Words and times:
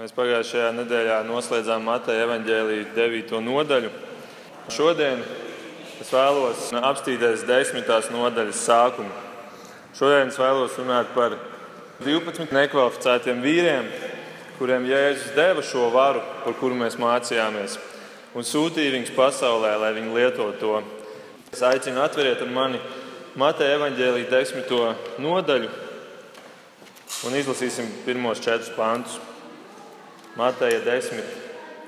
Mēs 0.00 0.14
pagājušajā 0.16 0.68
nedēļā 0.78 1.16
noslēdzām 1.28 1.82
Mateja 1.84 2.22
evaņģēlīja 2.24 2.84
9. 2.96 3.34
nodaļu. 3.44 3.90
Šodien 4.72 5.20
es 6.00 6.08
vēlos 6.08 6.70
apstīties 6.72 7.42
desmitās 7.44 8.08
nodaļas 8.08 8.62
sākumu. 8.64 9.12
Šodien 9.98 10.32
es 10.32 10.40
vēlos 10.40 10.78
runāt 10.80 11.12
par 11.12 11.36
12 12.00 12.48
nekvalificētiem 12.48 13.44
vīriem, 13.44 13.92
kuriem 14.56 14.88
Jēzus 14.88 15.36
deva 15.36 15.68
šo 15.68 15.90
varu, 15.92 16.24
par 16.46 16.56
kuru 16.56 16.80
mēs 16.80 16.96
mācījāmies, 16.96 17.76
un 18.32 18.48
sūtīja 18.54 18.96
viņus 18.96 19.12
pasaulē, 19.20 19.76
lai 19.84 19.92
viņi 20.00 20.16
lietotu 20.16 20.58
to. 20.62 20.78
Es 21.52 21.60
aicinu 21.60 22.00
atveriet 22.00 22.40
ar 22.40 22.54
mani 22.56 22.80
Mateja 23.36 23.76
evaņģēlīja 23.76 24.32
10. 24.32 24.78
nodaļu 25.20 25.68
un 27.28 27.36
izlasīsim 27.36 27.98
pirmos 28.08 28.40
četrus 28.40 28.72
pantus. 28.80 29.26
Mateja 30.40 30.78
10, 30.80 31.20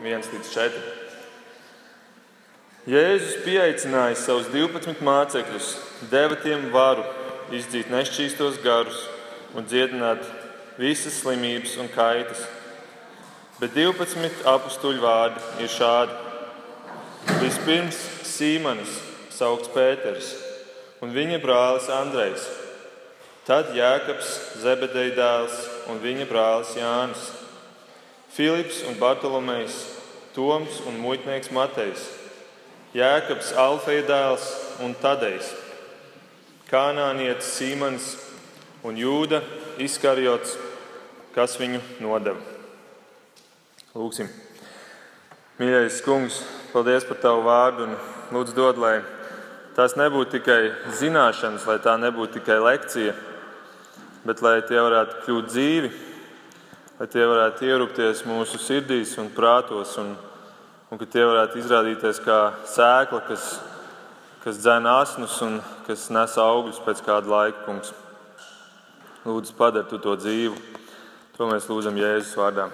1 0.04 0.26
līdz 0.28 0.48
4. 0.52 0.80
Jēzus 2.84 3.38
pieaicināja 3.46 4.18
savus 4.20 4.50
12 4.52 5.00
mācekļus, 5.00 5.70
deva 6.12 6.36
tiem 6.42 6.66
varu 6.74 7.06
izdzīt 7.56 7.88
nešķīstos 7.88 8.60
garus 8.60 9.06
un 9.56 9.64
dziedināt 9.64 10.20
visas 10.76 11.16
slimības 11.22 11.78
un 11.80 11.88
kaitas. 11.96 12.44
Bet 13.56 13.72
12 13.72 14.44
apstuļu 14.52 15.00
vārdi 15.00 15.64
ir 15.64 15.72
šādi. 15.72 16.20
Vispirms 17.40 18.04
Sīmanis, 18.34 18.98
saukts 19.32 19.72
Pēters, 19.72 20.34
un 21.00 21.16
viņa 21.16 21.40
brālis 21.40 21.88
Andrejs, 22.02 22.50
tad 23.48 23.72
Jēkabs, 23.72 24.40
Zebedeja 24.60 25.16
dēls 25.22 25.62
un 25.88 26.04
viņa 26.04 26.28
brālis 26.28 26.76
Jānis 26.76 27.30
Filips 28.32 28.82
un 28.88 28.94
Bartolomejs, 28.96 29.74
Toms 30.32 30.78
un 30.88 30.96
muitnieks 30.96 31.50
Matejs, 31.52 32.06
Jēkabs, 32.96 33.50
Alfeja 33.60 34.06
dēls 34.08 34.46
un 34.80 34.94
Tadejs, 34.96 35.50
Kanānietis 36.70 37.50
Sīmans 37.58 38.06
un 38.88 38.96
Jūda 38.96 39.42
Iskarjots, 39.84 40.54
kas 41.36 41.58
viņu 41.60 41.82
nodeva. 42.00 42.40
Lūksim! 43.92 44.30
Mīļais 45.60 45.98
kungs, 46.00 46.38
paldies 46.72 47.04
par 47.04 47.20
tavu 47.20 47.44
vārdu 47.44 47.84
un 47.84 47.92
lūdzu 48.32 48.56
dod, 48.56 48.80
lai 48.80 48.94
tās 49.76 49.92
nebūtu 50.00 50.38
tikai 50.38 50.72
zināšanas, 51.02 51.68
lai 51.68 51.76
tā 51.84 51.98
nebūtu 52.00 52.38
tikai 52.38 52.56
lekcija, 52.64 53.12
bet 54.24 54.40
lai 54.40 54.56
tie 54.64 54.80
varētu 54.80 55.20
kļūt 55.26 55.52
dzīvi 55.52 55.92
lai 56.98 57.08
tie 57.10 57.24
varētu 57.26 57.66
ierūpties 57.66 58.24
mūsu 58.28 58.60
sirdīs 58.60 59.14
un 59.20 59.30
prātos, 59.32 59.94
un, 60.02 60.12
un 60.90 61.00
ka 61.00 61.08
tie 61.08 61.24
varētu 61.26 61.60
izrādīties 61.62 62.20
kā 62.24 62.38
sēkla, 62.68 63.22
kas, 63.28 63.46
kas 64.44 64.60
dzēn 64.60 64.88
asnus 64.90 65.38
un 65.46 65.60
kas 65.86 66.08
nes 66.12 66.36
augļus 66.38 66.82
pēc 66.84 67.02
kāda 67.06 67.32
laika. 67.32 67.64
Kungs. 67.66 67.94
Lūdzu, 69.24 69.56
padari 69.58 69.88
tu 69.90 70.00
to 70.02 70.16
dzīvu. 70.18 70.56
To 71.38 71.48
mēs 71.48 71.68
lūdzam 71.70 71.96
Jēzus 71.96 72.36
vārdā. 72.36 72.68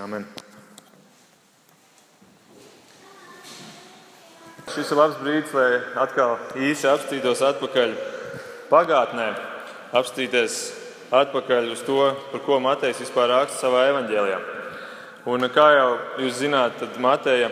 Amen. 0.00 0.24
Šis 4.72 4.90
ir 4.92 4.98
labs 4.98 5.20
brīdis, 5.20 5.52
lai 5.54 5.80
atkal 6.02 6.38
īsi 6.58 6.88
apstītos 6.90 7.42
atpakaļ 7.46 7.92
pagātnē, 8.70 9.28
apstīties 9.96 10.58
atpakaļ 11.14 11.70
uz 11.72 11.82
to, 11.86 12.00
par 12.32 12.42
ko 12.46 12.58
Matejs 12.62 13.00
vispār 13.04 13.30
raksta 13.30 13.66
savā 13.66 13.86
evanģēlijā. 13.92 14.38
Un, 15.26 15.46
kā 15.50 15.66
jau 15.74 15.88
jūs 16.22 16.40
zināt, 16.40 16.78
tad 16.80 16.98
Mateja 17.02 17.50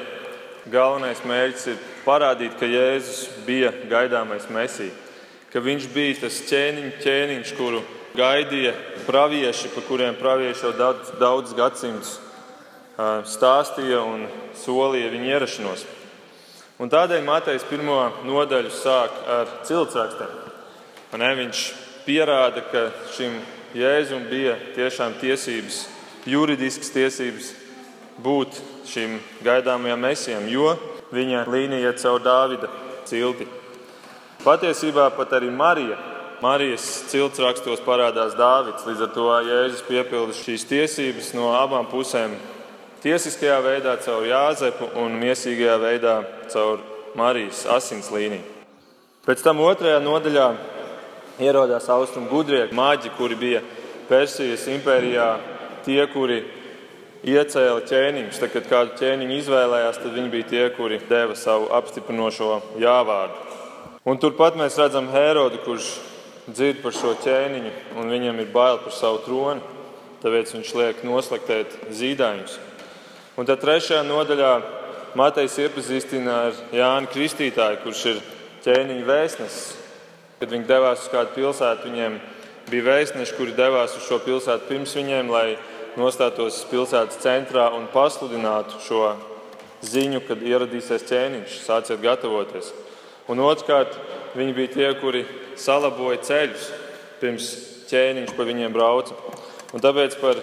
galvenais 0.70 1.22
mērķis 1.26 1.66
ir 1.72 1.80
parādīt, 2.04 2.54
ka 2.58 2.68
Jēzus 2.68 3.28
bija 3.46 3.72
gaidāmais 3.90 4.46
mesija, 4.52 4.94
ka 5.52 5.62
viņš 5.62 5.88
bija 5.94 6.20
tas 6.24 6.40
ķēniņ, 6.48 6.90
ķēniņš, 7.02 7.54
kuru 7.58 7.82
gaidīja 8.14 8.74
pravieši, 9.08 9.72
par 9.74 9.86
kuriem 9.88 10.18
pravieši 10.18 10.68
jau 10.68 10.72
daudz, 10.78 11.12
daudz 11.20 11.54
gadsimtus 11.58 12.18
stāstīja 13.34 14.02
un 14.06 14.26
solīja 14.58 15.10
viņa 15.10 15.32
ierašanos. 15.34 15.86
Un 16.78 16.90
tādēļ 16.90 17.22
Matejs 17.26 17.66
pirmo 17.66 18.00
nodaļu 18.26 18.70
sāk 18.74 19.14
ar 19.30 19.50
ciltsrakstiem. 19.66 20.30
Viņš 21.14 21.83
pierāda, 22.06 22.62
ka 22.70 22.88
šim 23.16 23.40
Jēzum 23.74 24.28
bija 24.30 24.54
tiešām 24.76 25.16
tiesības, 25.18 25.84
juridiskas 26.30 26.92
tiesības 26.94 27.50
būt 28.22 28.60
šim 28.86 29.18
gaidāmajam 29.42 30.04
mesijam, 30.04 30.46
jo 30.48 30.76
viņa 31.14 31.44
līnija 31.50 31.94
caur 31.98 32.22
Dāvida 32.22 32.70
cilti. 33.08 33.48
Patiesībā 34.44 35.08
pat 35.16 35.32
arī 35.34 35.50
Marija, 35.50 35.98
Marijas 36.44 36.84
cilts 37.08 37.40
rakstos 37.40 37.80
parādās 37.84 38.34
Dāvids. 38.36 38.84
Līdz 38.84 39.04
ar 39.06 39.12
to 39.14 39.28
Jēzus 39.46 39.84
piepilda 39.86 40.34
šīs 40.36 40.66
tiesības 40.68 41.30
no 41.36 41.52
abām 41.56 41.86
pusēm. 41.88 42.34
Tiesiskajā 43.04 43.56
veidā 43.64 43.94
caur 44.04 44.26
Jāzepu 44.28 44.90
un 45.00 45.16
miesīgajā 45.20 45.76
veidā 45.80 46.14
caur 46.52 46.82
Marijas 47.16 47.64
asins 47.70 48.10
līniju. 48.12 48.44
Pēc 49.24 49.44
tam 49.44 49.62
otrajā 49.64 50.02
nodaļā 50.04 50.48
ierodās 51.42 51.88
austrumu 51.90 52.30
gudrie 52.30 52.66
maģi, 52.72 53.10
kuri 53.18 53.38
bija 53.38 53.62
Persijas 54.08 54.66
impērijā, 54.68 55.28
tie, 55.86 56.00
kuri 56.12 56.42
iecēla 57.24 57.84
ķēniņus. 57.88 58.40
Tad, 58.40 58.52
kad 58.52 58.68
kādu 58.68 58.98
ķēniņu 59.00 59.38
izvēlējās, 59.40 60.00
tad 60.02 60.16
viņi 60.16 60.32
bija 60.32 60.48
tie, 60.50 60.64
kuri 60.76 61.00
deva 61.08 61.36
savu 61.38 61.70
apstiprinošo 61.74 62.58
jāvārdu. 62.82 63.60
Un 64.04 64.20
turpat 64.20 64.58
mēs 64.60 64.76
redzam 64.76 65.08
Herodu, 65.12 65.62
kurš 65.64 65.88
dzird 66.50 66.82
par 66.84 66.92
šo 66.92 67.14
ķēniņu, 67.24 67.72
un 67.96 68.12
viņam 68.12 68.42
ir 68.42 68.52
bail 68.52 68.82
par 68.84 68.92
savu 68.92 69.22
troni. 69.24 69.72
Tāpēc 70.24 70.54
viņš 70.54 70.72
liek 70.76 71.02
noslaktēt 71.04 71.72
zīdaiņus. 71.92 72.58
Un 73.40 73.48
tad 73.48 73.60
trešajā 73.64 74.04
nodaļā 74.06 74.52
Matejs 75.14 75.56
iepazīstina 75.62 76.36
ar 76.48 76.60
Jānu 76.74 77.10
Kristītāju, 77.12 77.80
kurš 77.84 78.04
ir 78.10 78.20
ķēniņa 78.64 79.04
vēstnesis. 79.08 79.83
Kad 80.40 80.50
viņi 80.50 80.66
devās 80.68 81.04
uz 81.04 81.12
kādu 81.12 81.34
pilsētu, 81.36 81.90
viņiem 81.90 82.18
bija 82.70 82.86
vēstneši, 82.88 83.36
kuri 83.38 83.54
devās 83.56 83.94
uz 83.98 84.06
šo 84.08 84.18
pilsētu 84.24 84.68
pirms 84.70 84.94
viņiem, 84.96 85.30
lai 85.30 85.56
nostātos 86.00 86.64
pilsētas 86.70 87.20
centrā 87.22 87.68
un 87.76 87.86
pasludinātu 87.92 88.80
šo 88.82 89.12
ziņu, 89.84 90.22
kad 90.26 90.42
ieradīsies 90.42 91.06
ķēniņš, 91.08 91.60
sāciet 91.66 92.02
gatavoties. 92.02 92.72
Un 93.30 93.40
otrkārt, 93.44 93.94
viņi 94.36 94.56
bija 94.56 94.72
tie, 94.74 94.88
kuri 95.00 95.24
salaboja 95.60 96.20
ceļus 96.26 96.66
pirms 97.20 97.48
ķēniņš 97.88 98.34
pa 98.36 98.46
viņiem 98.48 98.74
brauca. 98.74 99.16
Un 99.74 99.82
tāpēc 99.82 100.18
par 100.20 100.40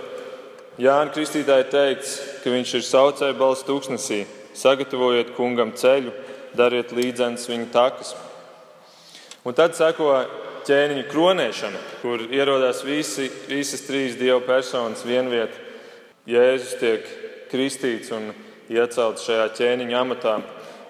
Jānu 0.81 1.13
Kristītāju 1.13 1.67
teikts, 1.71 2.15
ka 2.41 2.53
viņš 2.53 2.75
ir 2.79 2.85
saucēja 2.87 3.37
balss 3.37 3.65
tūkstnesī, 3.67 4.23
sagatavojiet 4.57 5.33
kungam 5.35 5.75
ceļu, 5.77 6.13
dariet 6.57 6.93
līdzenas 6.95 7.47
viņa 7.51 7.67
takas. 7.73 8.15
Un 9.41 9.55
tad 9.57 9.73
seko 9.73 10.11
ķēniņa 10.67 11.07
kronēšana, 11.09 11.79
kur 12.03 12.21
ierodās 12.29 12.83
visi, 12.85 13.25
visas 13.49 13.81
trīs 13.87 14.13
dieva 14.19 14.37
personas 14.45 15.01
vienvietā. 15.07 15.57
Jēzus 16.29 16.75
tiek 16.77 17.07
kristīts 17.49 18.11
un 18.13 18.29
iecelts 18.69 19.25
šajā 19.25 19.47
ķēniņa 19.57 19.97
amatā. 19.97 20.35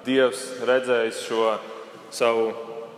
Dievs 0.03 0.43
redzējis 0.67 1.23
šo 1.29 1.53
savu 2.11 2.49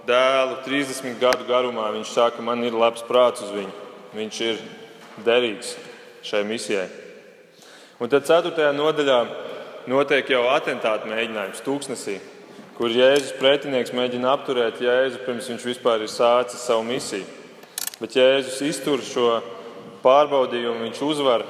dēlu 0.07 0.57
30 0.65 1.21
gadu 1.21 1.45
garumā. 1.45 1.91
Viņš 1.93 2.15
saka, 2.15 2.41
man 2.41 2.65
ir 2.65 2.73
labs 2.73 3.05
prāts 3.05 3.45
uz 3.45 3.53
viņu. 3.53 3.73
Viņš 4.17 4.41
ir 4.49 4.65
derīgs 5.21 5.75
šai 6.25 6.41
misijai. 6.49 6.89
Un 8.01 8.09
tad 8.09 8.25
4. 8.25 8.73
nodaļā 8.73 9.19
notiek 9.91 10.33
jau 10.33 10.47
atentāta 10.49 11.05
mēģinājums 11.11 11.61
tūkstnesī 11.61 12.17
kur 12.77 12.93
Jēzus 12.93 13.35
pretinieks 13.37 13.93
mēģina 13.93 14.31
apturēt 14.33 14.81
Jēzu 14.81 15.21
pirms 15.25 15.49
viņš 15.51 15.65
vispār 15.67 16.05
ir 16.05 16.11
sācis 16.11 16.63
savu 16.65 16.85
misiju. 16.87 17.25
Bet 17.99 18.15
Jēzus 18.17 18.61
iztur 18.65 19.03
šo 19.05 19.27
pārbaudījumu, 20.03 20.81
viņš 20.87 21.03
uzvar. 21.05 21.45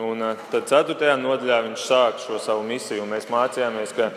Un 0.00 0.22
eh, 0.22 0.44
tad 0.52 0.68
4. 0.70 1.16
nodaļā 1.20 1.58
viņš 1.66 1.86
sāk 1.88 2.20
šo 2.22 2.38
savu 2.42 2.62
misiju. 2.66 3.08
Mēs 3.10 3.26
mācījāmies, 3.32 3.94
ka 3.96 4.12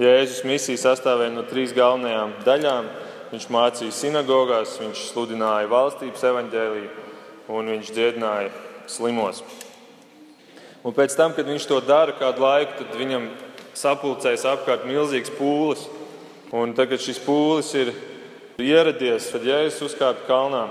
Jēzus 0.00 0.44
misija 0.48 0.80
sastāvēja 0.88 1.34
no 1.34 1.44
trīs 1.46 1.74
galvenajām 1.76 2.38
daļām. 2.46 2.88
Viņš 3.28 3.44
mācīja 3.52 3.92
sinagogās, 3.92 4.78
viņš 4.80 5.04
sludināja 5.10 5.68
valstības 5.68 6.24
evaņģēlīju 6.30 7.08
un 7.52 7.72
viņš 7.74 7.90
dziedināja 7.92 8.52
slimos. 8.88 9.42
Un 10.86 10.94
pēc 10.96 11.12
tam, 11.18 11.34
kad 11.36 11.48
viņš 11.48 11.66
to 11.68 11.82
dara 11.84 12.14
kādu 12.16 12.44
laiku, 12.44 12.78
tad 12.80 12.96
viņam 12.96 13.28
sapulcējas 13.76 14.46
apkārt 14.48 14.86
milzīgs 14.88 15.32
pūlis. 15.36 15.84
Un 16.48 16.70
tagad 16.72 17.02
šis 17.04 17.18
pūlis 17.20 17.74
ir 17.76 17.90
ieradies, 18.56 19.26
tad 19.28 19.42
Jēzus 19.44 19.90
uzkāpa 19.90 20.22
kalnā 20.24 20.62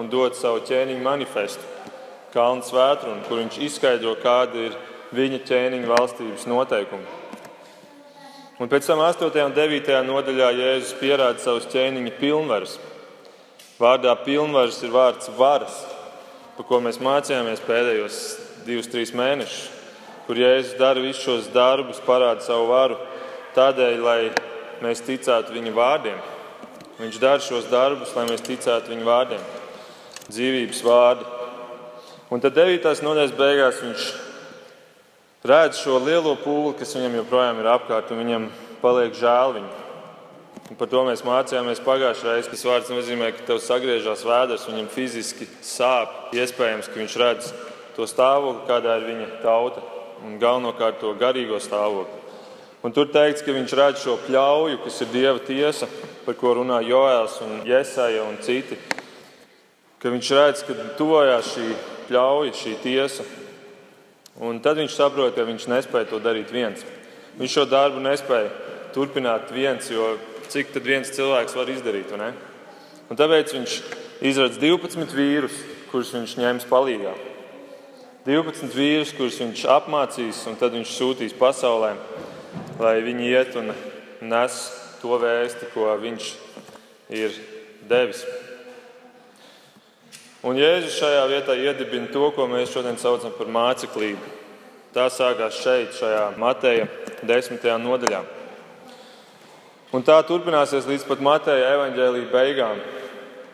un 0.00 0.08
dod 0.08 0.32
savu 0.32 0.62
ķēniņu 0.64 1.02
manifestu, 1.04 1.60
kalnu 2.32 2.64
svētru, 2.64 3.12
kur 3.28 3.42
viņš 3.42 3.58
izskaidro, 3.66 4.14
kāda 4.22 4.62
ir 4.70 4.78
viņa 5.12 5.42
ķēniņa 5.44 5.90
valstības 5.90 6.46
noteikumi. 6.48 7.04
Un 8.56 8.72
pēc 8.72 8.88
tam 8.88 9.02
8. 9.04 9.28
un 9.44 9.52
9. 9.52 9.92
nodaļā 10.08 10.48
Jēzus 10.56 10.96
pierāda 11.02 11.44
savus 11.44 11.68
ķēniņa 11.68 12.16
pilnvarus. 12.16 12.78
Vārdā 13.76 14.16
pilnvaras 14.24 14.80
ir 14.88 14.96
vārds 14.96 15.28
varas, 15.36 15.82
par 16.56 16.64
ko 16.64 16.80
mēs 16.80 16.96
mācījāmies 16.96 17.60
pēdējos 17.68 18.22
divus, 18.64 18.88
trīs 18.88 19.12
mēnešus, 19.12 19.68
kur 20.24 20.40
Jēzus 20.40 20.80
dara 20.80 21.04
visus 21.04 21.28
šos 21.28 21.52
darbus, 21.52 22.00
parāda 22.08 22.40
savu 22.48 22.70
varu 22.72 22.96
tādēļ, 23.52 24.00
lai 24.00 24.20
mēs 24.84 25.04
ticētu 25.06 25.54
viņa 25.56 25.72
vārdiem. 25.76 26.18
Viņš 26.96 27.18
dara 27.20 27.42
šos 27.44 27.68
darbus, 27.68 28.14
lai 28.16 28.24
mēs 28.28 28.44
ticētu 28.44 28.92
viņa 28.92 29.04
vārdiem, 29.04 29.42
dzīvības 30.30 30.84
vārdi. 30.86 31.26
Un 32.32 32.42
tad 32.42 32.56
9. 32.56 32.86
nodaļas 33.04 33.34
beigās 33.36 33.82
viņš 33.84 34.06
redz 35.46 35.82
šo 35.84 36.00
lielo 36.02 36.34
pūli, 36.40 36.74
kas 36.80 36.96
viņam 36.96 37.20
joprojām 37.20 37.60
ir 37.60 37.68
apkārt, 37.70 38.10
un 38.10 38.22
viņam 38.24 38.48
paliek 38.80 39.14
žēl 39.14 39.58
viņu. 39.58 39.74
Un 40.66 40.78
par 40.80 40.88
to 40.90 41.04
mēs 41.06 41.22
mācījāmies 41.22 41.82
pagājušajā 41.86 42.32
reizē. 42.32 42.50
Tas 42.50 42.64
vārds 42.66 42.90
nozīmē, 42.90 43.30
ka 43.36 43.44
tev 43.46 43.60
sagriežās 43.62 44.24
vēders, 44.26 44.66
viņam 44.66 44.88
fiziski 44.90 45.46
sāp. 45.62 46.32
Iespējams, 46.34 46.88
ka 46.90 46.98
viņš 46.98 47.18
redz 47.22 47.52
to 47.94 48.08
stāvokli, 48.10 48.66
kādā 48.66 48.96
ir 48.98 49.06
viņa 49.12 49.28
tauta, 49.44 49.84
un 50.26 50.40
galvenokārt 50.42 50.98
to 51.04 51.14
garīgo 51.20 51.60
stāvokli. 51.62 52.25
Un 52.86 52.92
tur 52.94 53.08
teikts, 53.10 53.42
ka 53.42 53.50
viņš 53.50 53.72
redz 53.74 54.02
šo 54.04 54.12
pļauju, 54.28 54.76
kas 54.84 55.00
ir 55.02 55.08
dieva 55.10 55.40
tiesa, 55.42 55.88
par 56.22 56.36
ko 56.38 56.52
runā 56.54 56.76
Joēls 56.86 57.40
un 57.42 57.56
Jēsaja 57.66 58.22
un 58.22 58.36
citi. 58.46 58.76
Ka 59.98 60.12
viņš 60.12 60.28
redz, 60.38 60.62
ka 60.68 60.76
tuvojās 60.94 61.48
šī 61.50 61.64
pļauja, 62.06 62.52
šī 62.54 62.74
tiesa. 62.84 63.26
Un 64.38 64.60
tad 64.62 64.78
viņš 64.78 64.94
saprot, 64.94 65.34
ka 65.34 65.48
viņš 65.48 65.66
nespēja 65.72 66.12
to 66.12 66.20
darīt 66.22 66.52
viens. 66.54 66.84
Viņš 67.40 67.56
šo 67.56 67.64
darbu 67.72 68.04
nespēja 68.04 68.52
turpināt 68.94 69.50
viens, 69.50 69.90
jo 69.90 70.12
cik 70.46 70.70
tad 70.76 70.86
viens 70.86 71.10
cilvēks 71.10 71.58
var 71.58 71.72
izdarīt. 71.74 72.14
Tāpēc 73.10 73.56
viņš 73.56 73.74
izradz 74.30 74.60
12 74.62 75.16
vīrus, 75.16 75.58
kurus 75.90 76.14
viņš 76.14 76.36
ņems 76.38 76.70
palīdzīgā. 76.70 77.16
12 78.30 78.78
vīrus, 78.78 79.16
kurus 79.18 79.42
viņš 79.42 79.66
apmācīs, 79.74 80.46
un 80.46 80.54
tad 80.62 80.78
viņš 80.78 80.94
sūtīs 80.94 81.34
pasaulē, 81.34 81.96
lai 82.80 82.98
viņi 83.04 83.30
iet 83.30 83.56
un 83.56 83.72
nes 84.26 84.56
to 85.00 85.18
vēsti, 85.20 85.70
ko 85.74 85.88
viņš 86.00 86.32
ir 87.14 87.36
devis. 87.88 88.24
Un 90.46 90.58
Jēzus 90.60 90.98
šajā 91.00 91.22
vietā 91.30 91.56
iedibina 91.58 92.10
to, 92.12 92.28
ko 92.36 92.46
mēs 92.50 92.70
šodien 92.74 92.98
saucam 93.00 93.32
par 93.34 93.48
māceklību. 93.50 94.34
Tā 94.94 95.08
sākās 95.12 95.58
šeit, 95.60 95.96
šajā 95.98 96.36
Mateja 96.40 96.86
desmitajā 97.26 97.76
nodaļā. 97.82 98.22
Un 99.96 100.04
tā 100.06 100.16
turpināsies 100.28 100.86
līdz 100.88 101.06
pat 101.08 101.22
Mateja 101.24 101.72
evaņģēlīja 101.76 102.30
beigām, 102.32 102.80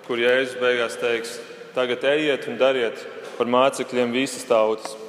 kur 0.06 0.20
Jēzus 0.20 0.58
beigās 0.60 0.98
teiks: 1.00 1.38
Tagad 1.76 2.04
ejiet 2.12 2.48
un 2.50 2.58
dariet 2.60 2.98
par 3.38 3.48
mācekļiem 3.50 4.12
visas 4.14 4.44
tautas. 4.48 5.01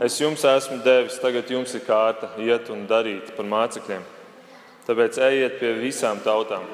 Es 0.00 0.16
jums 0.20 0.44
esmu 0.44 0.80
devis, 0.84 1.18
tagad 1.20 1.50
jums 1.52 1.74
ir 1.76 1.84
kārta 1.84 2.30
iet 2.40 2.70
un 2.72 2.86
darīt 2.88 3.34
par 3.36 3.48
mācekļiem. 3.48 4.04
Tāpēc 4.86 5.18
ejiet 5.26 5.58
pie 5.60 5.74
visām 5.76 6.22
tautām. 6.24 6.64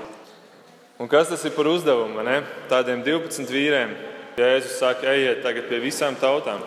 Un 1.03 1.11
kas 1.11 1.29
tas 1.29 1.43
ir 1.45 1.53
par 1.57 1.69
uzdevumu? 1.69 2.23
Ne? 2.25 2.41
Tādiem 2.71 3.03
12 3.05 3.51
vīriem 3.53 3.93
Jēzus 4.37 4.79
saka, 4.81 5.11
ejiet 5.13 5.43
tagad 5.45 5.69
pie 5.69 5.79
visām 5.81 6.17
tautām. 6.21 6.63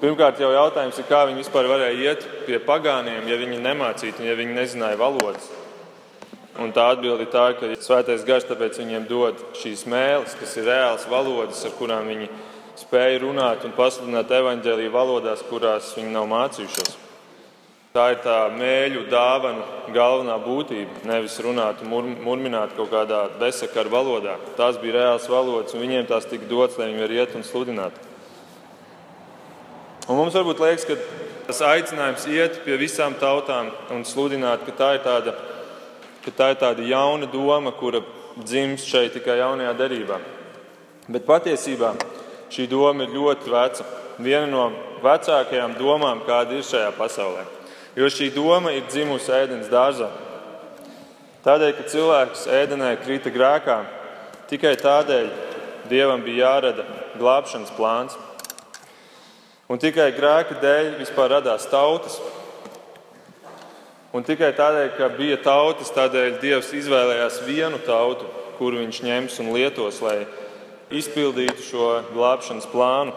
Pirmkārt, 0.00 0.40
jau 0.42 0.50
jautājums 0.52 0.98
ir, 1.00 1.06
kā 1.08 1.22
viņi 1.28 1.40
vispār 1.40 1.68
varēja 1.70 2.10
iet 2.10 2.24
pie 2.44 2.58
pagāniem, 2.60 3.28
ja 3.30 3.38
viņi 3.40 3.60
nemācītu, 3.64 4.24
ja 4.26 4.34
viņi 4.36 4.56
nezināja 4.56 4.98
valodas. 5.00 5.46
Un 6.60 6.74
tā 6.76 6.90
atbilde 6.92 7.24
ir 7.24 7.30
tā, 7.32 7.46
ka 7.58 7.70
svētais 7.82 8.26
gars 8.26 8.44
tāpēc 8.46 8.76
viņiem 8.78 9.06
dod 9.08 9.40
šīs 9.58 9.86
mēlis, 9.90 10.36
kas 10.38 10.52
ir 10.60 10.68
reāls 10.68 11.06
valodas, 11.10 11.64
ar 11.66 11.72
kurām 11.78 12.10
viņi 12.12 12.28
spēja 12.78 13.22
runāt 13.22 13.64
un 13.66 13.74
pasludināt 13.76 14.30
evaņģēlīju 14.34 14.92
valodās, 14.94 15.42
kurās 15.48 15.92
viņi 15.96 16.14
nav 16.14 16.28
mācījušies. 16.30 17.00
Tā 17.94 18.08
ir 18.10 18.18
tā 18.24 18.38
mēļu 18.50 19.04
dāvana 19.06 19.92
galvenā 19.94 20.34
būtība. 20.42 21.04
Nevis 21.06 21.36
runāt 21.46 21.84
un 21.84 21.92
mur, 21.92 22.08
murmināt 22.24 22.72
kaut 22.74 22.90
kādā 22.90 23.20
besakaru 23.38 23.92
valodā. 23.92 24.34
Tās 24.58 24.80
bija 24.82 24.96
reāls 24.96 25.28
valodas, 25.30 25.76
un 25.76 25.84
viņiem 25.84 26.08
tās 26.10 26.26
tika 26.26 26.48
dotas, 26.50 26.80
lai 26.80 26.88
viņi 26.90 27.04
varētu 27.04 27.20
iet 27.20 27.36
un 27.38 27.46
sludināt. 27.46 28.00
Un 30.08 30.18
mums 30.18 30.34
varbūt 30.34 30.64
liekas, 30.64 30.88
ka 30.90 30.98
tas 31.46 31.62
aicinājums 31.68 32.26
iet 32.34 32.58
pie 32.66 32.80
visām 32.82 33.14
tautām 33.20 33.70
un 33.94 34.02
sludināt, 34.02 34.66
ka 34.66 34.74
tā 34.74 34.90
ir 34.98 35.04
tāda 35.06 35.36
tā 36.32 36.50
ir 36.50 36.58
tāda 36.60 36.82
jauna 36.88 37.26
doma, 37.30 37.72
kura 37.76 38.00
dzimst 38.42 38.88
šeit 38.88 39.12
tikai 39.14 39.38
jaunajā 39.38 39.74
derībā. 39.78 40.18
Bet 41.08 41.26
patiesībā 41.28 41.92
šī 42.54 42.68
doma 42.70 43.04
ir 43.04 43.14
ļoti 43.14 43.50
veca. 43.52 43.86
Viena 44.22 44.46
no 44.46 44.64
vecākajām 45.02 45.74
domām, 45.78 46.22
kāda 46.26 46.54
ir 46.54 46.66
šajā 46.66 46.92
pasaulē. 46.98 47.42
Jo 47.98 48.10
šī 48.10 48.30
doma 48.34 48.72
ir 48.74 48.86
dzimusi 48.90 49.32
ēdienas 49.34 49.70
dārzā. 49.72 50.10
Tādēļ, 51.44 51.72
ka 51.76 51.88
cilvēks 51.92 52.46
ēdenē 52.62 52.94
krita 53.02 53.32
grēkā, 53.34 53.80
tikai 54.52 54.76
tādēļ 54.80 55.32
Dievam 55.84 56.22
bija 56.24 56.46
jārada 56.46 56.86
glābšanas 57.18 57.74
plāns. 57.76 58.14
Un 59.68 59.76
tikai 59.82 60.06
grēka 60.16 60.56
dēļ 60.62 60.94
vispār 61.02 61.34
radās 61.34 61.66
tautas, 61.68 62.16
Un 64.14 64.22
tikai 64.22 64.52
tādēļ, 64.54 64.92
ka 64.94 65.08
bija 65.16 65.40
tautas, 65.42 65.88
tādēļ 65.90 66.36
Dievs 66.38 66.68
izvēlējās 66.78 67.40
vienu 67.48 67.80
tautu, 67.82 68.28
kuru 68.60 68.78
viņš 68.84 69.00
ņems 69.02 69.38
un 69.42 69.48
lietos, 69.56 69.98
lai 70.04 70.20
izpildītu 71.00 71.64
šo 71.64 71.88
glābšanas 72.14 72.68
plānu. 72.72 73.14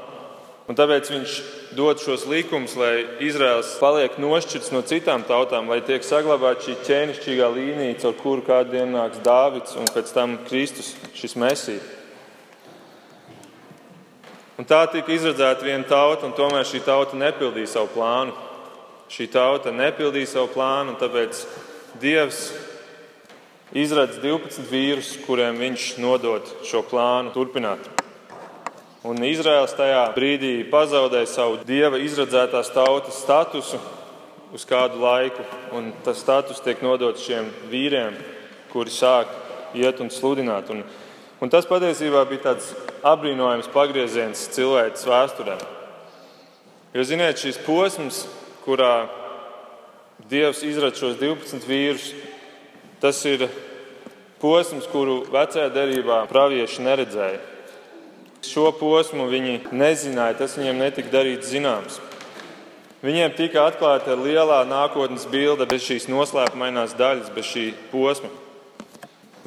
Un 0.68 0.76
tāpēc 0.76 1.08
viņš 1.14 1.36
dod 1.78 2.02
šos 2.04 2.26
likumus, 2.28 2.74
lai 2.76 3.06
Izraels 3.24 3.70
paliek 3.80 4.18
nošķirts 4.20 4.74
no 4.76 4.82
citām 4.84 5.24
tautām, 5.28 5.70
lai 5.72 5.80
tiek 5.88 6.04
saglabāta 6.04 6.66
šī 6.66 6.76
ķēnišķīgā 6.88 7.48
līnija, 7.54 8.00
caur 8.04 8.18
kuru 8.20 8.44
kādu 8.50 8.76
dienu 8.76 8.98
nāks 8.98 9.22
Dāvids 9.24 9.78
un 9.80 9.88
pēc 9.94 10.12
tam 10.16 10.36
Kristus, 10.50 10.92
šis 11.16 11.38
mesija. 11.40 11.80
Un 14.58 14.68
tā 14.68 14.82
tika 14.92 15.14
izredzēta 15.14 15.64
viena 15.64 15.88
tauta, 15.88 16.28
un 16.28 16.36
tomēr 16.36 16.68
šī 16.68 16.84
tauta 16.84 17.16
nepildīja 17.16 17.78
savu 17.78 17.94
plānu 17.96 18.36
šī 19.12 19.28
tauta 19.32 19.72
nepildīja 19.72 20.34
savu 20.34 20.52
plānu, 20.56 20.94
un 20.94 21.00
tāpēc 21.00 21.44
Dievs 22.02 22.42
izradz 23.76 24.20
12 24.24 24.70
vīrus, 24.72 25.16
kuriem 25.26 25.58
viņš 25.60 25.88
nodod 26.00 26.48
šo 26.68 26.84
plānu 26.88 27.34
turpināt. 27.36 27.84
Un 29.08 29.20
Izraels 29.24 29.76
tajā 29.78 30.04
brīdī 30.16 30.62
pazaudēja 30.72 31.30
savu 31.32 31.60
dieva 31.68 32.00
izradzētās 32.02 32.72
tautas 32.76 33.20
statusu 33.22 33.80
uz 34.56 34.64
kādu 34.68 35.02
laiku, 35.04 35.44
un 35.76 35.92
tas 36.04 36.20
status 36.24 36.64
tiek 36.64 36.82
nodots 36.84 37.24
šiem 37.28 37.50
vīriem, 37.72 38.16
kuri 38.72 38.92
sāk 38.92 39.32
iet 39.76 40.00
un 40.04 40.12
sludināt. 40.12 40.72
Un, 40.72 40.84
un 41.44 41.52
tas 41.52 41.68
patiesībā 41.68 42.24
bija 42.30 42.50
tāds 42.50 42.74
apbrīnojams 43.06 43.72
pagrieziens 43.72 44.48
cilvēces 44.56 45.08
vēsturē. 45.08 45.58
Jo, 46.96 47.04
ziniet, 47.04 47.40
šis 47.40 47.60
posms 47.68 48.26
kurā 48.66 49.08
Dievs 50.28 50.64
izrada 50.66 50.98
šos 50.98 51.16
12 51.22 51.68
vīrus, 51.70 52.10
tas 53.02 53.20
ir 53.26 53.48
posms, 54.42 54.88
kuru 54.92 55.22
vecajā 55.34 55.70
derībā 55.74 56.24
pravieši 56.30 56.86
neredzēja. 56.86 57.40
Šo 58.48 58.70
posmu 58.78 59.26
viņi 59.32 59.74
nezināja, 59.74 60.38
tas 60.44 60.56
viņiem 60.60 60.84
netika 60.84 61.12
darīts 61.18 61.50
zināms. 61.52 61.98
Viņiem 63.02 63.34
tika 63.38 63.68
atklāta 63.70 64.16
lielā 64.18 64.64
nākotnes 64.70 65.28
bilde 65.30 65.68
bez 65.70 65.84
šīs 65.86 66.08
noslēpumainās 66.10 66.96
daļas, 66.98 67.34
bez 67.34 67.50
šī 67.50 67.66
posma. 67.92 68.30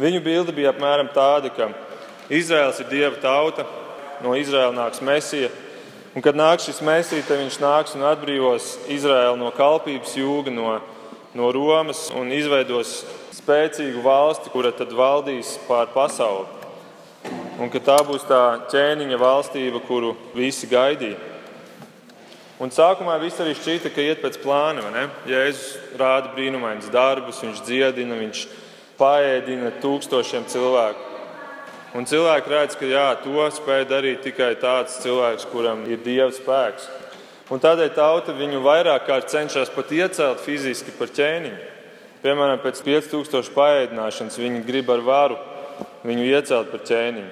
Viņu 0.00 0.20
bilde 0.24 0.54
bija 0.54 0.74
apmēram 0.74 1.10
tāda, 1.14 1.50
ka 1.54 1.72
Izraels 2.30 2.78
ir 2.82 2.90
dieva 2.92 3.16
tauta, 3.22 3.66
no 4.22 4.36
Izraela 4.38 4.74
nāks 4.76 5.02
mesija, 5.02 5.50
Un, 6.10 6.24
kad 6.26 6.34
nāks 6.34 6.64
šis 6.66 6.80
mēsīs, 6.82 7.26
tad 7.28 7.38
viņš 7.38 7.56
nāks 7.62 7.92
un 7.94 8.02
atbrīvos 8.08 8.72
Izraēlu 8.90 9.36
no 9.38 9.52
kalpības 9.54 10.16
jūga, 10.18 10.50
no, 10.50 10.72
no 11.38 11.50
Romas 11.54 12.08
un 12.18 12.32
izveidos 12.34 13.04
spēcīgu 13.40 14.04
valsti, 14.04 14.52
kura 14.52 14.72
tad 14.76 14.92
valdīs 14.96 15.56
pār 15.66 15.90
pasauli. 15.94 16.46
Un 17.60 17.68
ka 17.72 17.80
tā 17.84 17.98
būs 18.06 18.24
tā 18.28 18.44
ķēniņa 18.72 19.18
valstība, 19.20 19.82
kuru 19.84 20.14
visi 20.36 20.68
gaidīja. 20.70 21.18
Un 22.60 22.72
sākumā 22.72 23.14
viss 23.20 23.40
arī 23.40 23.54
šķita, 23.56 23.92
ka 23.92 24.04
iet 24.04 24.20
pēc 24.20 24.36
plāna. 24.42 24.84
Jēzus 25.28 25.96
rāda 25.96 26.32
brīnumainus 26.34 26.90
darbus, 26.92 27.40
viņš 27.40 27.62
dziedina, 27.64 28.18
viņš 28.20 28.42
paēdina 29.00 29.72
tūkstošiem 29.80 30.44
cilvēku. 30.52 31.06
Un 31.96 32.06
cilvēki 32.06 32.52
redz, 32.52 32.76
ka 32.78 32.86
jā, 32.86 33.06
to 33.24 33.46
spēj 33.56 33.86
darīt 33.90 34.20
tikai 34.22 34.52
tāds 34.60 35.00
cilvēks, 35.02 35.48
kuram 35.50 35.86
ir 35.88 36.04
dieva 36.04 36.28
spēks. 36.36 36.86
Un 37.50 37.58
tādēļ 37.58 37.90
tauta 37.96 38.36
viņu 38.36 38.60
vairāk 38.62 39.08
kārt 39.08 39.32
cenšas 39.32 39.72
pat 39.74 39.90
iecelt 39.90 40.44
fiziski 40.44 40.92
par 40.94 41.10
ķēniņu. 41.16 41.79
Piemēram, 42.20 42.58
pēc 42.60 42.82
5000 42.84 43.54
paēdināšanas 43.54 44.36
viņi 44.40 44.64
grib 44.66 44.90
ar 44.92 45.00
varu 45.04 45.38
viņu 46.04 46.26
iecelt 46.28 46.68
par 46.72 46.82
ķēniņu. 46.84 47.30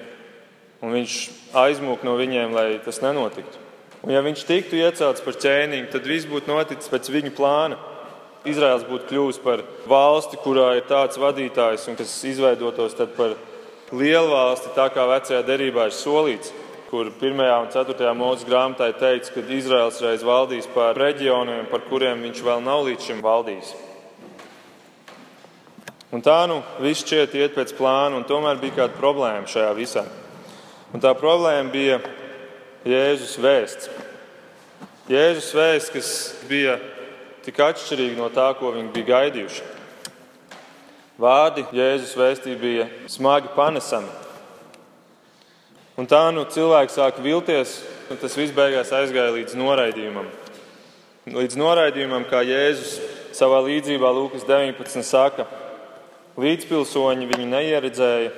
Un 0.81 0.95
viņš 0.95 1.17
aizmūk 1.59 2.05
no 2.07 2.15
viņiem, 2.17 2.55
lai 2.55 2.79
tas 2.81 3.01
nenotiktu. 3.03 3.59
Un 4.01 4.13
ja 4.15 4.23
viņš 4.23 4.45
tiktu 4.47 4.79
iecelts 4.79 5.21
par 5.21 5.35
ķēniņu, 5.35 5.89
tad 5.91 6.07
viss 6.07 6.27
būtu 6.29 6.49
noticis 6.49 6.89
pēc 6.89 7.09
viņa 7.11 7.33
plāna. 7.37 7.77
Izraels 8.47 8.85
būtu 8.87 9.09
kļuvis 9.09 9.41
par 9.43 9.61
valsti, 9.91 10.39
kurā 10.39 10.71
ir 10.79 10.87
tāds 10.87 11.19
vadītājs, 11.19 11.89
un 11.91 11.99
kas 11.99 12.13
izveidotos 12.25 12.95
par 13.17 13.35
lielu 13.91 14.31
valsti, 14.31 14.71
tā 14.77 14.87
kā 14.95 15.03
vecajā 15.09 15.43
derībā 15.43 15.89
ir 15.89 15.93
solīts, 15.97 16.53
kur 16.89 17.11
1. 17.11 17.43
un 17.59 17.69
4. 17.75 18.15
mūža 18.17 18.47
grāmatā 18.47 18.89
ir 18.89 18.97
teikts, 18.97 19.35
ka 19.35 19.43
Izraels 19.43 19.99
reiz 20.01 20.23
valdīs 20.25 20.71
pār 20.73 20.97
reģioniem, 20.97 21.67
par 21.69 21.83
kuriem 21.91 22.23
viņš 22.25 22.41
vēl 22.47 22.65
nav 22.65 22.87
līdz 22.87 23.11
šim 23.11 23.21
valdījis. 23.25 23.75
Un 26.09 26.23
tā 26.25 26.39
nu 26.49 26.63
viss 26.81 27.03
šķiet 27.05 27.35
iet 27.37 27.53
pēc 27.53 27.75
plāna, 27.77 28.17
un 28.17 28.25
tomēr 28.25 28.57
bija 28.61 28.79
kāda 28.81 28.97
problēma 28.97 29.49
šajā 29.49 29.73
visā. 29.77 30.05
Un 30.89 31.03
tā 31.03 31.11
problēma 31.13 31.69
bija 31.69 31.99
Jēzus 32.89 33.35
vēsts. 33.37 33.91
Jēzus 35.09 35.51
vēsts, 35.53 35.91
kas 35.93 36.09
bija 36.49 36.79
tik 37.45 37.61
atšķirīga 37.61 38.17
no 38.17 38.31
tā, 38.33 38.47
ko 38.57 38.71
viņi 38.73 38.89
bija 38.95 39.09
gaidījuši. 39.11 39.67
Vārdi 41.21 41.67
Jēzus 41.77 42.15
vēstī 42.17 42.57
bija 42.57 42.89
smagi 43.11 43.53
panesami. 43.53 44.09
Un 45.99 46.09
tā 46.09 46.23
nu 46.31 46.45
cilvēks 46.47 46.95
sāka 46.95 47.21
vilties, 47.21 47.81
un 48.09 48.17
tas 48.17 48.37
viss 48.39 48.55
beigās 48.55 48.93
aizgāja 48.95 49.35
līdz 49.35 49.57
noraidījumam. 49.59 50.29
Līdz 51.29 51.57
noraidījumam, 51.59 52.23
kā 52.25 52.39
Jēzus 52.47 52.97
savā 53.35 53.59
līdzībā 53.67 54.09
Lūkas 54.15 54.47
19 54.47 55.05
saka, 55.05 55.45
Līdzpilsoņi 56.37 57.25
viņu 57.31 57.47
neieredzēja 57.49 58.29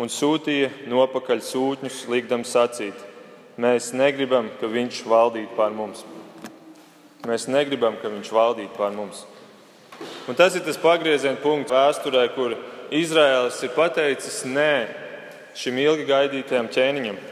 un 0.00 0.10
sūtīja 0.10 0.70
nopakaļ 0.90 1.42
sūtņus, 1.44 2.04
likdam 2.10 2.44
sacīt: 2.48 2.96
Mēs 3.60 3.92
negribam, 3.94 4.48
ka 4.60 4.70
viņš 4.70 5.04
valdītu 5.06 5.54
pār 5.58 5.74
mums. 5.76 6.02
Mēs 7.28 7.46
negribam, 7.48 7.96
ka 8.00 8.10
viņš 8.10 8.32
valdītu 8.34 8.74
pār 8.78 8.96
mums. 8.96 9.22
Un 10.28 10.34
tas 10.34 10.56
ir 10.56 10.64
tas 10.66 10.80
pagrieziena 10.80 11.38
punkts 11.40 11.72
vēsturē, 11.72 12.26
kur 12.34 12.56
Izraēlis 12.94 13.60
ir 13.62 13.72
pateicis 13.76 14.42
nē 14.48 14.72
šim 15.54 15.78
ilgi 15.78 16.08
gaidītajam 16.08 16.68
ķēniņam. 16.74 17.22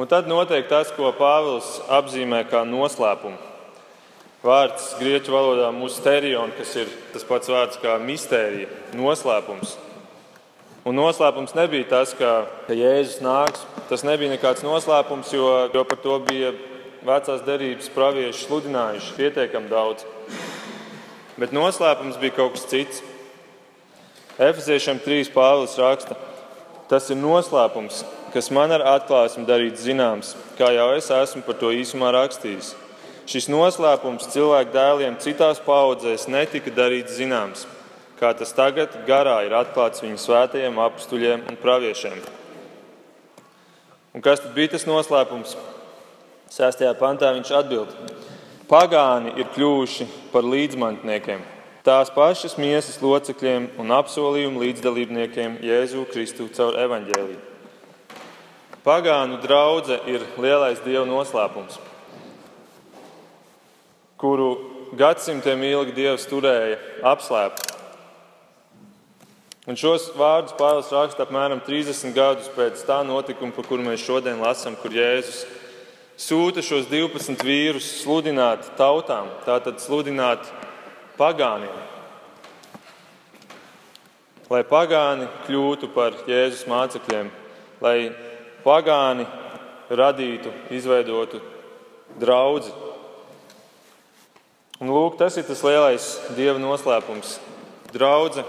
Un 0.00 0.08
tad 0.08 0.30
notiek 0.30 0.64
tas, 0.70 0.88
ko 0.96 1.10
Pāvils 1.12 1.80
apzīmē 1.92 2.46
kā 2.48 2.62
noslēpumu. 2.64 3.49
Vārds 4.40 4.94
grieķu 4.96 5.34
valodā 5.34 5.66
musterion, 5.76 6.48
kas 6.56 6.72
ir 6.80 6.88
tas 7.12 7.26
pats 7.28 7.50
vārds 7.52 7.76
kā 7.82 7.98
mistērija, 8.00 8.70
noslēpums. 8.96 9.74
Un 10.88 10.96
noslēpums 10.96 11.52
nebija 11.52 11.90
tas, 11.90 12.14
ka, 12.16 12.46
ka 12.64 12.72
Jēzus 12.72 13.20
nāks. 13.20 13.66
Tas 13.90 14.00
nebija 14.06 14.32
nekāds 14.32 14.64
noslēpums, 14.64 15.34
jo, 15.36 15.44
jo 15.74 15.84
par 15.84 16.00
to 16.00 16.16
bija 16.24 16.54
vecās 17.04 17.44
derības 17.44 17.92
pravieši 17.92 18.46
sludinājuši 18.46 19.14
pietiekami 19.18 19.68
daudz. 19.68 20.08
Bet 21.36 21.52
noslēpums 21.52 22.16
bija 22.22 22.38
kaut 22.40 22.56
kas 22.56 22.64
cits. 22.72 23.04
Efeziešiem 24.40 25.04
3. 25.04 25.34
Pāvils 25.36 25.76
raksta, 25.76 26.16
tas 26.88 27.12
ir 27.12 27.20
noslēpums, 27.20 28.06
kas 28.32 28.48
man 28.48 28.72
ar 28.72 28.88
atklāsmi 28.96 29.44
darīts 29.44 29.84
zināms, 29.84 30.32
kā 30.56 30.72
jau 30.72 30.94
es 30.96 31.12
esmu 31.12 31.44
par 31.44 31.60
to 31.60 31.76
īsumā 31.76 32.14
rakstījis. 32.16 32.78
Šis 33.30 33.46
noslēpums 33.46 34.26
cilvēku 34.32 34.72
dēliem 34.74 35.14
citās 35.22 35.60
paudzēs 35.62 36.24
netika 36.26 36.72
darīts 36.74 37.14
zināms, 37.14 37.60
kā 38.18 38.32
tas 38.34 38.50
tagad 38.56 38.96
garā 39.06 39.36
ir 39.46 39.52
atklāts 39.54 40.02
viņu 40.02 40.16
svētajiem 40.18 40.80
apstuļiem 40.82 41.44
un 41.46 41.58
praviešiem. 41.60 42.16
Un 44.18 44.24
kas 44.24 44.42
tad 44.42 44.50
bija 44.56 44.72
tas 44.72 44.82
noslēpums? 44.88 45.52
Sestajā 46.50 46.90
pantā 46.98 47.30
viņš 47.36 47.52
atbild: 47.54 47.92
Pagāni 48.66 49.36
ir 49.38 49.46
kļuvuši 49.54 50.08
par 50.32 50.42
līdzmantniekiem, 50.50 51.44
tās 51.86 52.10
pašas 52.10 52.58
miesas 52.58 52.98
locekļiem 52.98 53.68
un 53.78 53.94
apsolījumu 53.94 54.64
līdzdalībniekiem 54.64 55.60
Jēzu 55.68 56.02
Kristu 56.10 56.48
caur 56.58 56.80
evaņģēliju. 56.82 57.38
Pagānu 58.82 59.38
draudzene 59.46 60.02
ir 60.10 60.26
lielais 60.34 60.82
dieva 60.82 61.06
noslēpums 61.06 61.78
kuru 64.20 64.50
gadsimtiem 64.96 65.62
ilgi 65.70 65.94
Dievs 65.96 66.26
turēja 66.28 66.78
apslēptu. 67.08 67.78
Un 69.70 69.76
šos 69.78 70.08
vārdus 70.18 70.56
Pāvils 70.58 70.90
raksta 70.92 71.24
apmēram 71.26 71.60
30 71.62 72.14
gadus 72.16 72.48
pēc 72.54 72.80
tā 72.88 73.00
notikuma, 73.06 73.54
par 73.54 73.68
kuru 73.68 73.84
mēs 73.86 74.02
šodien 74.02 74.40
lasām, 74.42 74.74
kur 74.80 74.92
Jēzus 74.92 75.44
sūta 76.20 76.64
šos 76.64 76.88
12 76.90 77.44
vīrus 77.46 77.86
sludināt 78.00 78.66
tautām, 78.80 79.28
tātad 79.46 79.78
sludināt 79.80 80.48
pagāniem. 81.20 81.76
Lai 84.50 84.64
pagāni 84.66 85.28
kļūtu 85.46 85.92
par 85.94 86.16
Jēzus 86.26 86.66
mācekļiem, 86.68 87.30
lai 87.84 87.96
pagāni 88.64 89.28
radītu, 89.90 90.50
izveidotu 90.74 91.38
draugu 92.18 92.89
Un 94.80 94.88
lūk, 94.88 95.18
tas 95.20 95.34
ir 95.36 95.44
tas 95.44 95.60
lielais 95.60 96.04
dieva 96.32 96.56
noslēpums. 96.56 97.34
Draudze, 97.92 98.46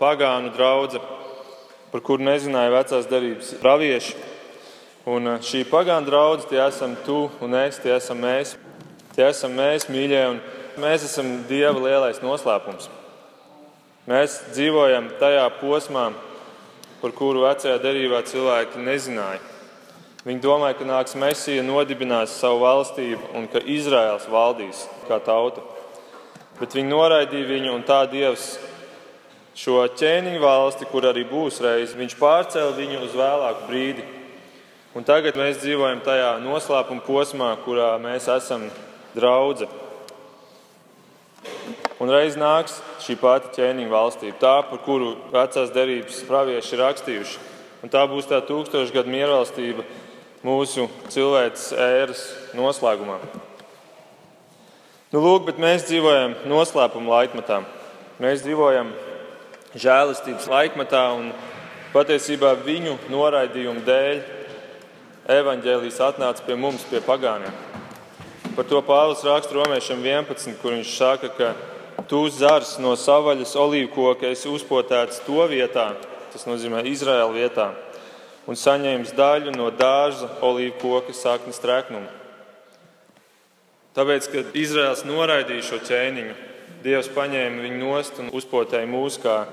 pagānu 0.00 0.48
draudze, 0.54 1.02
par 1.92 2.00
kuru 2.00 2.24
nezināja 2.24 2.72
vecās 2.72 3.10
darbības 3.10 3.50
pravieši. 3.60 4.16
Un 5.04 5.34
eh, 5.34 5.42
šī 5.44 5.66
pagānu 5.68 6.08
draudze, 6.08 6.48
tie 6.48 6.62
esam 6.64 6.96
tu 7.04 7.26
un 7.44 7.58
es, 7.60 7.76
tie 7.76 7.92
esam 7.92 8.24
mēs. 8.24 8.56
Tie 9.12 9.28
esam 9.28 9.52
mēs, 9.54 9.84
mīļie, 9.92 10.22
un 10.32 10.40
mēs 10.80 11.04
esam 11.10 11.28
dieva 11.50 11.76
lielais 11.76 12.24
noslēpums. 12.24 12.88
Mēs 14.08 14.40
dzīvojam 14.56 15.12
tajā 15.20 15.44
posmā, 15.60 16.08
par 17.02 17.12
kuru 17.12 17.44
vecajā 17.44 17.76
derībā 17.84 18.24
cilvēki 18.24 18.80
nezināja. 18.80 19.53
Viņi 20.24 20.40
domāja, 20.40 20.78
ka 20.78 20.86
nāks 20.88 21.18
Mēsija, 21.20 21.60
nodibinās 21.60 22.32
savu 22.40 22.62
valstību 22.62 23.34
un 23.36 23.44
ka 23.52 23.60
Izraels 23.60 24.24
valdīs 24.32 24.86
kā 25.04 25.18
tauta. 25.20 25.60
Bet 26.56 26.72
viņi 26.72 26.88
noraidīja 26.88 27.48
viņu, 27.50 27.74
un 27.76 27.82
tā 27.84 27.98
Dievs 28.08 28.54
šo 29.58 29.82
ķēniņu 30.00 30.40
valsti, 30.40 30.88
kur 30.88 31.04
arī 31.10 31.26
būs 31.28 31.60
reiz, 31.60 31.92
viņš 31.98 32.16
pārcēla 32.16 32.72
viņu 32.72 33.02
uz 33.04 33.12
vēlāku 33.18 33.68
brīdi. 33.68 34.06
Un 34.96 35.04
tagad 35.04 35.36
mēs 35.36 35.58
dzīvojam 35.60 36.00
tajā 36.06 36.30
noslēpuma 36.40 37.04
posmā, 37.04 37.50
kurā 37.66 37.90
mēs 38.00 38.28
esam 38.32 38.64
draugi. 39.12 39.68
Un 42.00 42.10
reiz 42.14 42.38
nāks 42.40 42.78
šī 43.04 43.18
pati 43.20 43.52
ķēniņa 43.58 43.92
valstība, 43.92 44.38
tā, 44.40 44.54
par 44.70 44.80
kuru 44.86 45.12
vecās 45.34 45.74
derības 45.74 46.24
pravieši 46.30 46.72
ir 46.74 46.82
rakstījuši. 46.86 47.44
Un 47.84 47.92
tā 47.92 48.06
būs 48.08 48.30
tā 48.30 48.40
tūkstošgadu 48.48 49.12
miervalstība, 49.12 49.84
mūsu 50.44 50.86
cilvēces 51.08 51.72
ēras 51.72 52.22
noslēgumā. 52.56 53.16
Nu, 55.14 55.22
lūk, 55.22 55.46
bet 55.48 55.60
mēs 55.62 55.86
dzīvojam 55.88 56.34
noslēpuma 56.50 57.20
laikmetā. 57.20 57.62
Mēs 58.20 58.42
dzīvojam 58.44 58.90
žēlastības 59.78 60.48
laikmetā 60.50 61.04
un 61.16 61.30
patiesībā 61.94 62.52
viņu 62.66 62.96
noraidījumu 63.12 63.84
dēļ 63.86 64.24
evaņģēlijas 65.34 66.00
atnāca 66.10 66.44
pie 66.44 66.56
mums, 66.58 66.84
pie 66.90 67.00
pagāniem. 67.04 67.54
Par 68.54 68.66
to 68.68 68.82
Pāvils 68.86 69.24
raksta 69.26 69.56
romiešiem 69.56 70.02
11, 70.04 70.58
kur 70.60 70.76
viņš 70.76 70.90
saka, 70.98 71.30
ka 71.34 72.02
tu 72.10 72.20
zars 72.30 72.76
no 72.82 72.92
savaļas 72.98 73.56
olīvkoka 73.58 74.28
esi 74.30 74.50
uzpotēts 74.52 75.22
to 75.26 75.46
vietā, 75.50 75.92
tas 76.34 76.44
nozīmē 76.46 76.84
Izraēla 76.90 77.32
vietā, 77.34 77.70
un 78.46 78.58
saņēmis 78.58 79.14
daļu 79.16 79.54
no 79.56 79.70
dārza 79.72 80.28
olīvu 80.44 80.76
koka 80.82 81.14
saknes 81.16 81.60
trēknuma. 81.62 82.10
Tāpēc, 83.94 84.26
kad 84.32 84.56
Izraels 84.58 85.04
noraidīja 85.06 85.68
šo 85.68 85.78
ķēniņu, 85.86 86.34
Dievs 86.84 87.06
paņēma 87.14 87.62
viņu 87.64 87.78
nost 87.80 88.18
un 88.20 88.26
uzpotēja 88.36 88.84
mūs 88.90 89.14
kā 89.22 89.46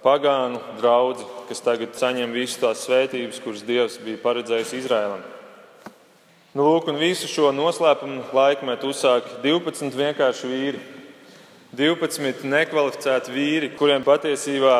pagānu 0.00 0.60
draugu, 0.78 1.26
kas 1.50 1.60
tagad 1.60 1.98
saņem 1.98 2.32
visas 2.32 2.62
tās 2.62 2.86
svētības, 2.86 3.42
kuras 3.44 3.64
Dievs 3.66 3.98
bija 4.00 4.20
paredzējis 4.22 4.72
Izraēlam. 4.78 5.20
Nu, 6.52 6.64
lūk, 6.64 6.88
un 6.88 6.96
visu 7.00 7.28
šo 7.28 7.50
noslēpumu 7.52 8.24
laikmetu 8.36 8.88
uzsāk 8.92 9.28
12 9.44 9.92
vienkārši 9.98 10.48
vīri. 10.48 10.80
12 11.76 12.48
nekvalificēti 12.48 13.32
vīri, 13.32 13.70
kuriem 13.76 14.04
patiesībā 14.04 14.78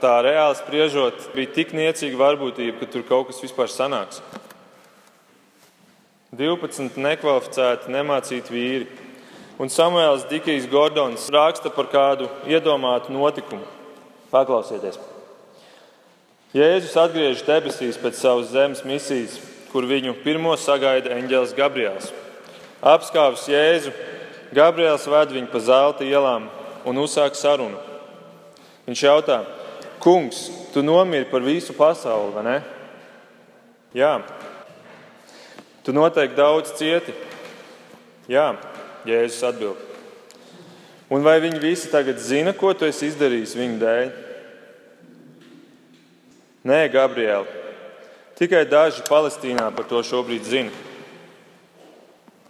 tā 0.00 0.16
reāli 0.24 0.56
spriežot, 0.58 1.28
bija 1.34 1.52
tik 1.54 1.74
niecīga 1.76 2.18
varbūtība, 2.20 2.78
ka 2.80 2.88
tur 2.90 3.04
kaut 3.08 3.28
kas 3.30 3.42
vispār 3.44 3.70
sanāks. 3.72 4.22
12 6.36 6.98
nekvalificēti, 7.00 7.90
nemācīti 7.90 8.54
vīri. 8.54 8.88
Un 9.60 9.68
Samuēls 9.68 10.28
Dikijs 10.30 10.68
Gordons 10.70 11.26
raksta 11.32 11.72
par 11.74 11.90
kādu 11.92 12.30
iedomātu 12.48 13.12
notikumu. 13.12 13.66
Paklausieties! 14.30 14.96
Jēzus 16.54 16.96
atgriežas 16.98 17.44
debesīs 17.46 17.98
pēc 18.00 18.16
savas 18.18 18.48
zemes 18.50 18.80
misijas, 18.86 19.36
kur 19.70 19.86
viņu 19.86 20.16
pirmo 20.24 20.56
sagaida 20.58 21.12
eņģēlis 21.18 21.54
Gabriels. 21.58 22.08
Apskāvis 22.80 23.44
Jēzu, 23.50 23.92
Gabriels 24.54 25.06
ved 25.06 25.34
viņu 25.36 25.50
pa 25.52 25.60
zelta 25.62 26.06
ielām 26.06 26.48
un 26.88 26.98
uzsāk 27.02 27.36
sarunu. 27.38 27.78
Viņš 28.88 29.02
jautā, 29.04 29.42
Kungs, 30.00 30.48
tu 30.72 30.82
nomiri 30.82 31.28
par 31.28 31.44
visu 31.44 31.74
pasauli, 31.76 32.32
vai 32.32 32.44
ne? 32.46 32.56
Jā. 33.94 34.14
Tu 35.84 35.92
noteikti 35.92 36.38
daudz 36.38 36.72
cieti. 36.78 37.12
Jā, 38.30 38.54
Jēzus 39.04 39.44
atbild. 39.48 39.86
Un 41.10 41.24
vai 41.26 41.40
viņi 41.42 41.58
visi 41.58 41.90
tagad 41.90 42.20
zina, 42.22 42.54
ko 42.54 42.70
tu 42.72 42.86
esi 42.86 43.08
izdarījis 43.10 43.56
viņu 43.58 43.78
dēļ? 43.80 44.10
Nē, 46.70 46.84
Gabriela. 46.92 47.48
Tikai 48.38 48.62
daži 48.68 49.02
Palestīnā 49.08 49.66
par 49.74 49.88
to 49.90 50.00
šobrīd 50.06 50.46
zina. 50.46 50.70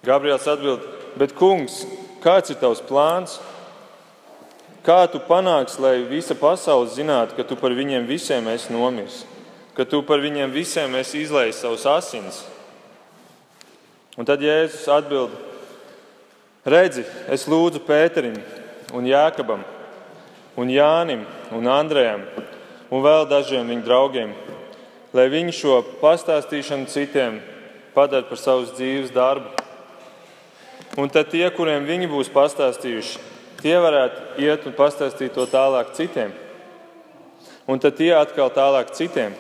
Gabriels 0.06 0.46
atbild, 0.48 0.84
bet, 1.18 1.32
kungs, 1.36 1.82
kāds 2.22 2.52
ir 2.52 2.60
tavs 2.60 2.82
plāns? 2.84 3.38
Kā 4.84 5.04
tu 5.12 5.20
panāksi, 5.20 5.80
lai 5.82 5.96
visa 6.08 6.34
pasaule 6.38 6.88
zinātu, 6.88 7.36
ka 7.36 7.44
tu 7.44 7.56
par 7.60 7.74
viņiem 7.76 8.06
visiem 8.08 8.46
esi 8.48 8.72
nomiris, 8.72 9.24
ka 9.76 9.84
tu 9.84 10.00
par 10.06 10.22
viņiem 10.24 10.52
visiem 10.54 10.94
esi 10.96 11.20
izlējis 11.26 11.60
savus 11.60 11.84
asins? 11.84 12.38
Un 14.16 14.24
tad 14.28 14.40
Jēzus 14.40 14.88
atbild: 14.88 15.34
Redzi, 16.64 17.04
es 17.28 17.44
lūdzu 17.48 17.82
Pēterim, 17.84 18.40
un 18.96 19.04
Jākabam, 19.08 19.66
un 20.56 20.72
Jānim 20.72 21.26
un 21.52 21.68
Andrejam 21.68 22.24
un 22.90 23.04
vēl 23.04 23.26
dažiem 23.30 23.68
viņa 23.70 23.86
draugiem, 23.86 24.32
lai 25.14 25.26
viņi 25.30 25.54
šo 25.54 25.80
pastāstīšanu 26.00 26.90
citiem 26.90 27.38
padara 27.94 28.26
par 28.26 28.38
savas 28.38 28.72
dzīves 28.74 29.12
darbu. 29.14 29.52
Un 30.98 31.10
tad 31.12 31.30
tie, 31.30 31.44
kuriem 31.54 31.86
viņi 31.86 32.08
būs 32.10 32.32
pastāstījuši, 32.34 33.20
tie 33.62 33.76
varētu 33.80 34.40
iet 34.42 34.66
un 34.66 34.74
pastāstīt 34.76 35.34
to 35.36 35.46
tālāk 35.50 35.92
citiem. 35.96 36.32
Un 37.70 37.78
tad 37.78 37.96
tie 37.98 38.12
atkal 38.16 38.50
tālāk 38.52 38.92
citiem. 38.96 39.36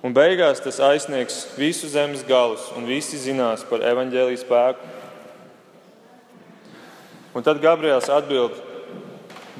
Un 0.00 0.14
beigās 0.16 0.62
tas 0.64 0.80
aizsniegs 0.80 1.42
visu 1.60 1.88
zemes 1.92 2.22
galus, 2.24 2.70
un 2.76 2.88
visi 2.88 3.18
zinās 3.20 3.66
par 3.68 3.84
evaņģēlijas 3.84 4.44
spēku. 4.46 4.96
Un 7.36 7.44
tad 7.46 7.60
Gabriels 7.62 8.08
atbild: 8.10 8.56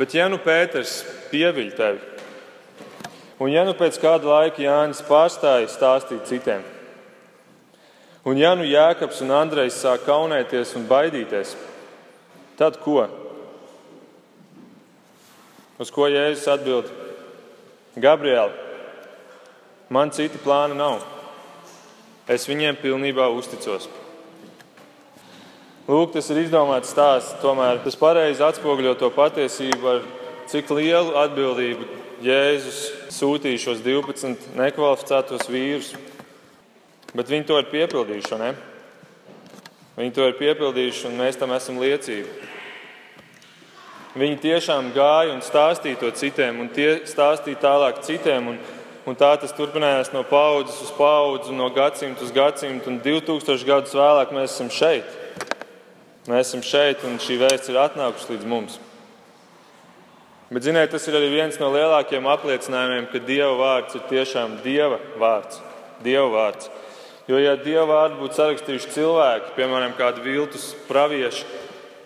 Bet 0.01 0.17
ja 0.17 0.31
nu 0.33 0.41
Pēters 0.41 1.03
pieviļ 1.31 1.69
tevi, 1.77 2.01
un 3.39 3.53
ja 3.53 3.67
nu 3.69 3.77
pēc 3.77 4.01
kāda 4.01 4.33
laika 4.33 4.65
Jānis 4.65 5.05
pārstāja 5.07 5.69
stāstīt 5.71 6.25
citiem, 6.27 6.65
un 8.25 8.41
ja 8.41 8.55
nu 8.57 8.65
Jēkabs 8.65 9.21
un 9.23 9.37
Andrejs 9.37 9.79
sāk 9.85 10.09
kaunēties 10.09 10.73
un 10.81 10.89
baidīties, 10.89 11.53
tad 12.57 12.81
ko? 12.81 13.05
Uz 15.81 15.89
ko 15.89 16.05
Jēzus 16.13 16.45
atbild? 16.53 16.91
Gabriela, 17.97 18.53
man 19.89 20.13
citi 20.13 20.37
plāni 20.43 20.77
nav. 20.77 21.01
Es 22.29 22.45
viņiem 22.47 22.77
pilnībā 22.83 23.31
uzticos. 23.33 23.89
Lūk, 25.89 26.13
tas 26.13 26.29
ir 26.31 26.43
izdomāts 26.45 26.93
stāsts. 26.93 27.39
Tomēr 27.41 27.81
tas 27.83 27.97
pareizi 27.99 28.45
atspoguļo 28.45 28.93
to 29.01 29.09
patiesību, 29.15 29.95
ar 29.97 30.05
cik 30.53 30.69
lielu 30.77 31.17
atbildību 31.25 31.89
Jēzus 32.21 32.83
sūtīja 33.17 33.65
šos 33.65 33.81
12 33.81 34.53
nekvalificētos 34.61 35.49
vīrus. 35.49 35.95
Bet 37.17 37.33
viņi 37.33 37.49
to 37.49 37.57
ir 37.59 37.73
piepildījuši, 37.73 38.37
ne? 38.39 38.53
Viņi 39.97 40.15
to 40.15 40.29
ir 40.29 40.37
piepildījuši, 40.39 41.09
un 41.09 41.19
mēs 41.25 41.41
tam 41.41 41.57
esam 41.57 41.81
liecība. 41.81 42.60
Viņi 44.11 44.41
tiešām 44.43 44.91
gāja 44.91 45.31
un 45.37 45.43
stāstīja 45.45 46.01
to 46.01 46.11
citiem, 46.19 46.59
un 46.65 46.71
tie 46.75 47.05
stāstīja 47.07 47.61
tālāk 47.63 48.01
citiem. 48.03 48.49
Un, 48.51 48.59
un 49.07 49.19
tā 49.19 49.31
tas 49.39 49.55
turpinājās 49.55 50.11
no 50.11 50.25
paudzes 50.27 50.81
uz 50.83 50.91
paudzi, 50.97 51.55
no 51.55 51.69
gadsimta 51.75 52.27
uz 52.27 52.33
gadsimtu, 52.35 52.91
un 52.91 52.99
2000 53.05 53.67
gadus 53.69 53.95
vēlāk 53.95 54.35
mēs 54.35 54.57
esam 54.57 54.73
šeit. 54.75 55.17
Mēs 56.27 56.51
esam 56.51 56.67
šeit, 56.67 57.07
un 57.07 57.23
šī 57.23 57.39
vēsts 57.41 57.71
ir 57.71 57.79
atnākusi 57.81 58.35
līdz 58.35 58.51
mums. 58.51 58.81
Bet, 60.51 60.67
ziniet, 60.67 60.91
tas 60.91 61.07
ir 61.07 61.15
arī 61.15 61.31
viens 61.31 61.61
no 61.63 61.71
lielākajiem 61.71 62.27
apliecinājumiem, 62.27 63.05
ka 63.13 63.23
Dieva 63.23 63.55
vārds 63.55 63.95
ir 63.95 64.07
tiešām 64.11 64.59
Dieva 64.65 64.99
vārds. 65.23 65.63
Dieva 66.03 66.27
vārds. 66.35 66.67
Jo, 67.31 67.39
ja 67.39 67.55
Dieva 67.55 67.87
vārdu 67.87 68.25
būtu 68.25 68.41
sarakstījuši 68.41 68.91
cilvēki, 68.97 69.53
piemēram, 69.55 69.95
kādi 69.95 70.25
viltus 70.25 70.73
pravieši, 70.89 71.47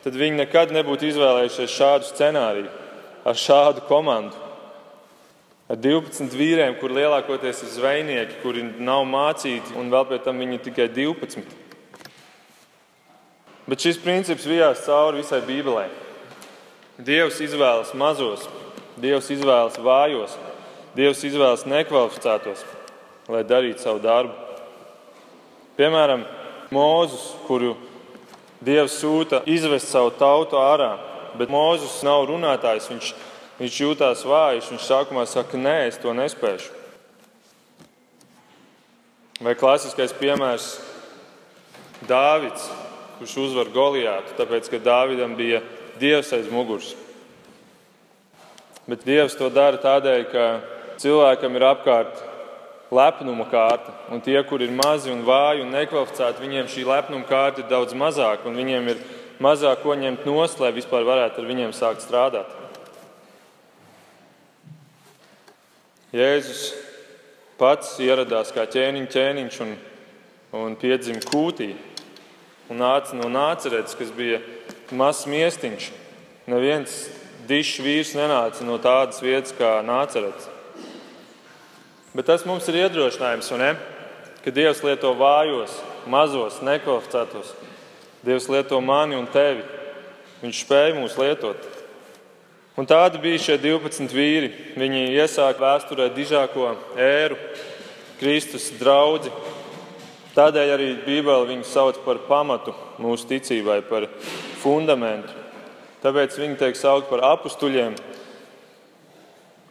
tad 0.04 0.16
viņi 0.20 0.42
nekad 0.42 0.72
nebūtu 0.76 1.08
izvēlējušies 1.08 1.74
šādu 1.74 2.08
scenāriju, 2.10 2.70
ar 3.24 3.38
šādu 3.40 3.84
komandu. 3.88 4.36
Ar 5.64 5.78
12 5.80 6.34
vīriem, 6.36 6.74
kur 6.76 6.92
lielākoties 6.92 7.62
ir 7.64 7.70
zvejnieki, 7.72 8.40
kuri 8.42 8.66
nav 8.84 9.06
mācīti, 9.08 9.72
un 9.80 9.88
vēl 9.92 10.04
pie 10.10 10.18
tam 10.20 10.42
viņi 10.42 10.58
ir 10.58 10.64
tikai 10.66 10.90
12. 10.92 11.54
Bet 13.64 13.80
šis 13.80 13.96
princips 14.02 14.44
vijās 14.44 14.84
cauri 14.84 15.22
visai 15.22 15.40
Bībelē. 15.46 15.86
Dievs 17.00 17.40
izvēlas 17.40 17.94
mazos, 17.96 18.44
Dievs 19.00 19.30
izvēlas 19.32 19.80
vājos, 19.80 20.36
Dievs 20.94 21.24
izvēlas 21.26 21.64
nekvalificētos, 21.66 22.60
lai 23.32 23.40
darītu 23.48 23.82
savu 23.82 24.04
darbu. 24.04 24.36
Piemēram, 25.80 26.28
Mūzus, 26.74 27.32
kuru 27.48 27.72
Dievs 28.64 28.96
sūta 29.00 29.42
izvest 29.50 29.90
savu 29.92 30.12
tautu 30.16 30.56
ārā, 30.56 30.94
bet 31.38 31.52
Mūzus 31.52 32.00
nav 32.06 32.24
runātājs. 32.30 32.88
Viņš, 32.92 33.10
viņš 33.58 33.78
jūtās 33.82 34.24
vājš, 34.28 34.70
viņš 34.72 34.88
sākumā 34.88 35.26
saka, 35.28 35.60
nē, 35.60 35.76
es 35.90 36.00
to 36.00 36.14
nespēšu. 36.16 36.80
Vai 39.44 39.56
klasiskais 39.58 40.14
piemērs 40.16 40.68
Dāvids, 42.08 42.68
kurš 43.18 43.34
uzvar 43.48 43.70
Goliātu, 43.74 44.36
tāpēc 44.38 44.68
ka 44.70 44.80
Dāvidam 44.82 45.34
bija 45.36 45.60
dievs 46.00 46.32
aiz 46.36 46.46
muguras. 46.52 46.94
Bet 48.88 49.04
dievs 49.06 49.36
to 49.38 49.48
dara 49.52 49.80
tādēļ, 49.80 50.24
ka 50.30 50.46
cilvēkam 51.00 51.56
ir 51.56 51.66
apkārt 51.70 52.22
lepnuma 52.92 53.46
kārta, 53.50 53.94
un 54.12 54.20
tie, 54.20 54.36
kur 54.46 54.62
ir 54.62 54.72
mazi 54.74 55.12
un 55.12 55.24
vāji 55.26 55.64
un 55.64 55.72
nekvalificēti, 55.72 56.42
viņiem 56.44 56.68
šī 56.70 56.84
lepnuma 56.88 57.28
kārta 57.28 57.62
ir 57.62 57.70
daudz 57.70 57.96
mazāka, 57.96 58.48
un 58.48 58.58
viņiem 58.58 58.90
ir 58.92 59.00
mazāk 59.42 59.82
ko 59.82 59.96
ņemt 59.98 60.26
nost, 60.28 60.60
lai 60.60 60.72
vispār 60.76 61.06
varētu 61.06 61.42
ar 61.42 61.48
viņiem 61.48 61.72
sākt 61.74 62.04
strādāt. 62.04 62.52
Jēzus 66.14 66.68
pats 67.58 67.96
ieradās 68.02 68.52
kā 68.54 68.68
ķēniņš, 68.70 69.10
ķēniņš 69.10 69.60
un, 69.64 69.74
un 70.60 70.76
piedzima 70.78 71.22
kūtī 71.26 71.72
un 72.70 72.78
nāca 72.78 73.16
no 73.18 73.26
nācerētas, 73.32 73.96
kas 73.98 74.12
bija 74.14 74.38
mazs 74.94 75.26
miestiņš. 75.30 75.90
Neviens 76.50 76.96
dišs 77.48 77.80
vīrs 77.82 78.14
nenāca 78.16 78.66
no 78.66 78.78
tādas 78.78 79.22
vietas 79.24 79.54
kā 79.58 79.78
nācerētas. 79.84 80.53
Bet 82.14 82.28
tas 82.30 82.44
mums 82.46 82.68
ir 82.70 82.84
iedrošinājums, 82.84 83.50
ne? 83.58 83.74
ka 84.44 84.52
Dievs 84.52 84.82
lieto 84.84 85.14
vājos, 85.18 85.72
mazos, 86.06 86.60
nekvalificētos. 86.62 87.54
Dievs 88.24 88.46
lieto 88.52 88.78
mani 88.84 89.16
un 89.16 89.26
tevi. 89.32 89.64
Viņš 90.42 90.60
spēja 90.66 90.94
mūs 90.98 91.16
lietot. 91.18 91.70
Un 92.76 92.86
tādi 92.90 93.20
bija 93.22 93.40
šie 93.40 93.56
12 93.62 94.12
vīri. 94.14 94.52
Viņi 94.76 95.06
iesāka 95.16 95.62
vēsturē 95.62 96.10
dižāko 96.12 96.74
ēru, 97.00 97.38
Kristus 98.20 98.68
draugu, 98.78 99.32
Tādēļ 100.34 100.70
arī 100.74 100.86
Bībele 101.04 101.46
viņu 101.46 101.66
sauc 101.68 102.00
par 102.02 102.18
pamatu 102.26 102.72
mūsu 102.98 103.28
ticībai, 103.30 103.78
par 103.86 104.08
fundamentu. 104.58 105.30
Tāpēc 106.02 106.34
viņi 106.40 106.58
tiek 106.58 106.78
saukti 106.78 107.06
par 107.12 107.22
apstuļiem. 107.28 107.94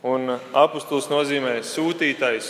Un 0.04 0.34
apstulis 0.36 1.06
nozīmē 1.08 1.62
sūtītais. 1.64 2.50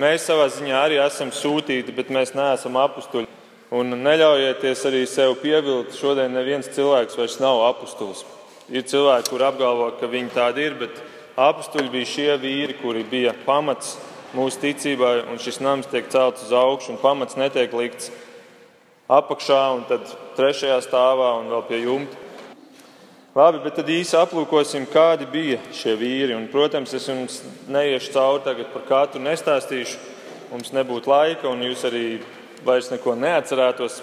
Mēs 0.00 0.22
savā 0.24 0.46
ziņā 0.48 0.78
arī 0.80 0.96
esam 1.02 1.28
sūtīti, 1.28 1.92
bet 1.92 2.08
mēs 2.08 2.32
neesam 2.32 2.78
apstuļi. 2.80 3.28
Un 3.76 3.92
neļaujieties 4.00 4.86
arī 4.88 5.02
sev 5.04 5.34
pievilkt, 5.42 5.92
šodien 5.98 6.32
neviens 6.32 6.70
cilvēks 6.72 7.18
vairs 7.20 7.36
nav 7.42 7.60
apstulis. 7.66 8.24
Ir 8.72 8.86
cilvēki, 8.88 9.28
kur 9.28 9.44
apgalvo, 9.44 9.90
ka 10.00 10.08
viņi 10.08 10.32
tādi 10.32 10.64
ir, 10.64 10.78
bet 10.80 11.04
apstuļi 11.36 11.92
bija 11.92 12.12
šie 12.14 12.30
vīri, 12.40 12.78
kuri 12.80 13.04
bija 13.12 13.36
pamats 13.44 13.98
mūsu 14.32 14.64
ticībai, 14.64 15.18
un 15.28 15.36
šis 15.42 15.60
nams 15.60 15.92
tiek 15.92 16.08
celts 16.08 16.46
uz 16.48 16.56
augšu, 16.56 16.94
un 16.94 17.02
pamats 17.02 17.36
netiek 17.36 17.76
likts 17.76 18.08
apakšā, 19.12 19.62
un 19.76 19.84
tad 19.90 20.08
trešajā 20.40 20.80
stāvā 20.88 21.34
un 21.42 21.52
vēl 21.52 21.68
pie 21.68 21.84
jumta. 21.84 22.23
Labi, 23.34 23.58
bet 23.64 23.74
tad 23.74 23.88
īsi 23.90 24.14
aplūkosim, 24.14 24.84
kādi 24.86 25.26
bija 25.26 25.56
šie 25.74 25.96
vīri. 25.98 26.36
Un, 26.36 26.44
protams, 26.52 26.92
es 26.94 27.08
jums 27.10 27.40
neiešu 27.66 28.12
cauri 28.14 28.44
tagad 28.44 28.68
par 28.70 28.84
katru 28.86 29.22
nestāstīšu. 29.24 29.96
Mums 30.52 30.70
nebūtu 30.70 31.10
laika, 31.10 31.48
un 31.50 31.64
jūs 31.66 31.80
arī 31.88 32.04
vairs 32.62 32.92
neko 32.92 33.16
neatcerētos. 33.18 33.96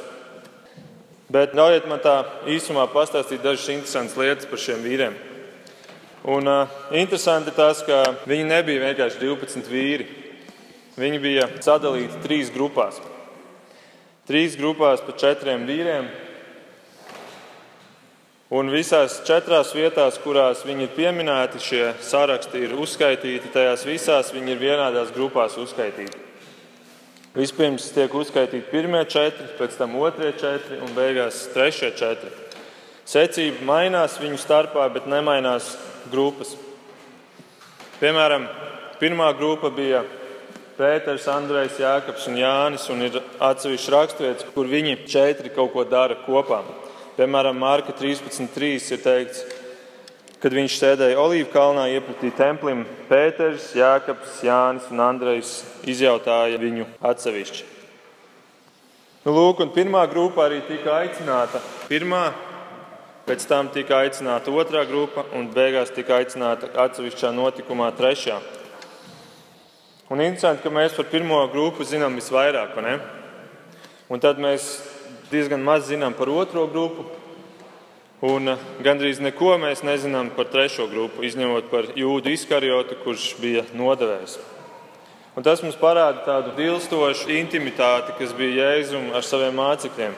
Bet 1.32 1.56
ļaujiet 1.56 1.88
man 1.88 2.02
tā 2.04 2.17
īsumā 2.52 2.84
pastāstīt 2.91 3.39
dažas 3.39 3.70
interesantas 3.72 4.17
lietas 4.20 4.50
par 4.52 4.60
šiem 4.60 4.84
vīriem. 4.84 5.15
Un, 6.28 6.52
uh, 6.52 6.76
interesanti 6.91 7.54
tas, 7.56 7.86
ka 7.88 8.02
viņi 8.28 8.50
nebija 8.50 8.84
vienkārši 8.89 9.22
12 9.22 9.72
vīri. 9.72 10.10
Viņi 11.00 11.24
bija 11.24 11.48
sadalīti 11.63 12.20
trīs 12.28 12.52
grupās. 12.52 13.00
Trīs 14.28 14.60
grupās 14.60 15.00
pa 15.08 15.15
četriem 15.15 15.63
vīriem, 15.72 16.12
Un 18.52 18.68
visās 18.68 19.22
četrās 19.24 19.70
vietās, 19.72 20.18
kurās 20.20 20.66
viņi 20.68 20.84
ir 20.84 20.90
pieminēti, 20.92 21.60
šie 21.64 21.86
saraksti 22.04 22.66
ir 22.66 22.74
uzskaitīti, 22.76 23.48
tajās 23.54 23.86
visās 23.88 24.34
viņi 24.36 24.52
ir 24.52 24.60
vienādās 24.60 25.14
grupās 25.16 25.56
uzskaitīti. 25.56 26.20
Vispirms 27.32 27.86
tiek 27.96 28.12
uzskaitīti 28.12 28.68
pirmie 28.68 29.06
četri, 29.08 29.48
pēc 29.56 29.78
tam 29.80 29.96
otrie 30.04 30.34
četri 30.36 30.82
un 30.84 30.92
beigās 30.98 31.46
trešie 31.54 31.94
četri. 31.96 32.34
Secība 33.08 33.64
mainās 33.70 34.20
viņu 34.20 34.42
starpā, 34.44 34.90
bet 34.92 35.08
nemainās 35.08 35.72
grupas. 36.12 36.52
Piemēram, 38.04 38.50
pirmā 39.00 39.32
grupa 39.40 39.72
bija 39.72 40.04
Pēters, 40.76 41.32
Andrejs, 41.32 41.80
Jākaps 41.80 42.28
un 42.28 42.36
Jānis, 42.44 42.92
un 42.92 43.08
ir 43.08 43.24
atsevišķs 43.40 43.90
raksturvietas, 43.96 44.52
kur 44.52 44.68
viņi 44.68 45.06
četri 45.08 45.56
kaut 45.56 45.72
ko 45.72 45.88
dara 45.88 46.20
kopā. 46.28 46.66
Piemēram, 47.17 47.58
Mārka 47.60 47.91
13.3 47.91 48.93
ir 48.95 49.02
teikts, 49.04 49.41
kad 50.41 50.54
viņš 50.56 50.78
sēdēja 50.80 51.19
Olīvu 51.19 51.50
kalnā 51.52 51.89
iepratī 51.91 52.32
templim, 52.34 52.86
Pēters, 53.10 53.74
Jākaps, 53.76 54.39
Jānis 54.47 54.88
un 54.93 55.04
Andrejs 55.04 55.52
izjautāja 55.91 56.58
viņu 56.62 56.88
atsevišķi. 57.12 57.67
Nu, 59.26 59.36
lūk, 59.36 59.60
un 59.62 59.74
pirmā 59.76 60.06
grupa 60.10 60.47
arī 60.47 60.63
tika 60.65 60.95
aicināta. 61.04 61.60
Pirmā, 61.91 62.32
pēc 63.28 63.43
tam 63.45 63.67
tika 63.76 64.00
aicināta 64.02 64.50
otrā 64.56 64.82
grupa, 64.89 65.28
un 65.38 65.52
beigās 65.54 65.91
tika 65.93 66.17
aicināta 66.17 66.71
atsevišķā 66.88 67.30
notikumā 67.36 67.91
trešā. 68.00 68.39
Un 70.12 70.24
interesanti, 70.24 70.63
ka 70.63 70.71
mēs 70.74 70.95
par 70.97 71.12
pirmo 71.12 71.43
grupu 71.54 71.86
zinām 71.88 72.17
visvairāk? 72.17 72.74
Un 74.12 74.19
tad 74.19 74.41
mēs 74.41 74.71
diezgan 75.32 75.63
maz 75.63 75.88
zinām 75.89 76.13
par 76.17 76.30
otro 76.30 76.67
grupu, 76.67 77.08
un 78.22 78.54
eh, 78.54 78.63
gandrīz 78.86 79.22
neko 79.24 79.56
mēs 79.62 79.84
nezinām 79.88 80.30
par 80.36 80.50
trešo 80.52 80.88
grupu, 80.91 81.26
izņemot 81.26 81.70
par 81.72 81.89
jūdu 81.98 82.34
izkarjotu, 82.36 83.00
kurš 83.06 83.32
bija 83.41 83.65
nodevējs. 83.74 84.38
Un 85.32 85.46
tas 85.48 85.62
mums 85.63 85.78
parāda 85.80 86.26
tādu 86.26 86.52
dilstošu 86.58 87.32
intimitāti, 87.39 88.12
kas 88.20 88.34
bija 88.36 88.65
Jēzum 88.76 89.13
ar 89.15 89.24
saviem 89.24 89.56
mācekļiem. 89.56 90.17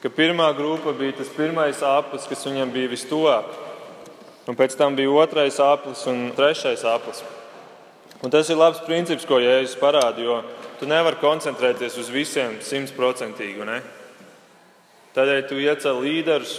Ka 0.00 0.08
pirmā 0.14 0.46
grupa 0.56 0.94
bija 0.96 1.18
tas 1.18 1.28
pirmais 1.34 1.82
aplis, 1.84 2.24
kas 2.30 2.46
viņam 2.46 2.72
bija 2.72 2.88
vistuvāk, 2.88 3.50
un 4.48 4.56
pēc 4.56 4.78
tam 4.78 4.96
bija 4.96 5.12
otrais 5.12 5.58
aplis 5.60 6.06
un 6.08 6.30
trešais 6.38 6.86
aplis. 6.88 7.20
Un 8.24 8.32
tas 8.32 8.48
ir 8.50 8.58
labs 8.58 8.80
princips, 8.86 9.26
ko 9.28 9.42
Jēzus 9.42 9.76
parāda, 9.78 10.22
jo 10.24 10.40
tu 10.80 10.88
nevari 10.88 11.20
koncentrēties 11.20 12.00
uz 12.00 12.08
visiem 12.10 12.56
simtprocentīgi. 12.64 13.66
Tādēļ 15.16 15.40
tu 15.48 15.60
iecēli 15.62 16.04
līderus, 16.04 16.58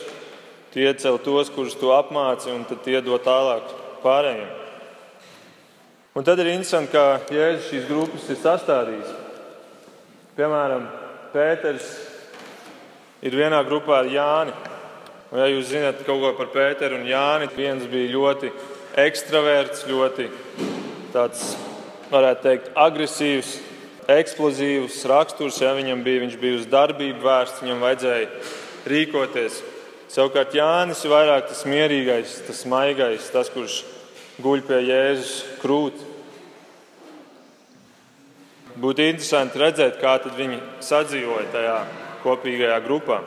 tu 0.74 0.82
iecēli 0.82 1.22
tos, 1.26 1.52
kurus 1.54 1.78
tu 1.78 1.92
apmāci, 1.94 2.50
un 2.54 2.66
tad 2.70 2.88
iedod 2.90 3.22
tālāk 3.26 3.70
pārējiem. 4.04 4.50
Un 6.18 6.26
tad 6.26 6.42
ir 6.42 6.50
interesanti, 6.52 6.92
kā 6.96 7.20
Jēzus 7.32 7.70
šīs 7.70 7.86
grupas 7.88 8.26
ir 8.34 8.40
sastādījis. 8.42 9.12
Piemēram, 10.36 10.88
Pēters 11.30 11.86
ir 13.22 13.36
vienā 13.38 13.62
grupā 13.68 14.00
ar 14.02 14.10
Jāni. 14.10 14.56
Un, 15.30 15.38
ja 15.44 15.48
jūs 15.52 15.70
zināt 15.70 16.02
kaut 16.08 16.24
ko 16.24 16.34
par 16.40 16.50
Pēteru 16.56 16.98
un 16.98 17.06
Jāni, 17.08 17.50
viens 17.54 17.86
bija 17.92 18.10
ļoti 18.16 18.50
ekstraverts, 18.98 19.86
ļoti 19.88 20.26
tāds, 21.14 21.54
varētu 22.10 22.46
teikt, 22.48 22.72
agresīvs, 22.74 23.54
eksplozīvs 24.10 25.04
raksturs, 25.10 25.60
ja 25.62 25.74
viņam 25.78 26.02
bija, 26.06 26.24
viņš 26.26 26.38
bija 26.42 26.58
uz 26.60 26.68
darbību 26.70 27.22
vērsts, 27.26 27.62
viņam 27.64 27.84
vajadzēja 27.86 28.30
rīkoties. 28.90 29.62
Savukārt 30.10 30.56
Jānis 30.58 31.04
ir 31.06 31.14
vairāk 31.14 31.50
tas 31.52 31.66
mierīgais, 31.70 32.40
tas 32.48 32.64
maigais, 32.70 33.30
tas, 33.30 33.52
kurš 33.54 33.84
guļ 34.42 34.64
pie 34.66 34.80
Jēzus 34.88 35.34
krūti. 35.62 36.08
Būtu 38.80 39.04
interesanti 39.04 39.60
redzēt, 39.60 40.00
kā 40.02 40.16
viņi 40.24 40.62
sadzīvoja 40.86 41.50
tajā 41.54 41.76
kopīgajā 42.24 42.80
grupā. 42.86 43.20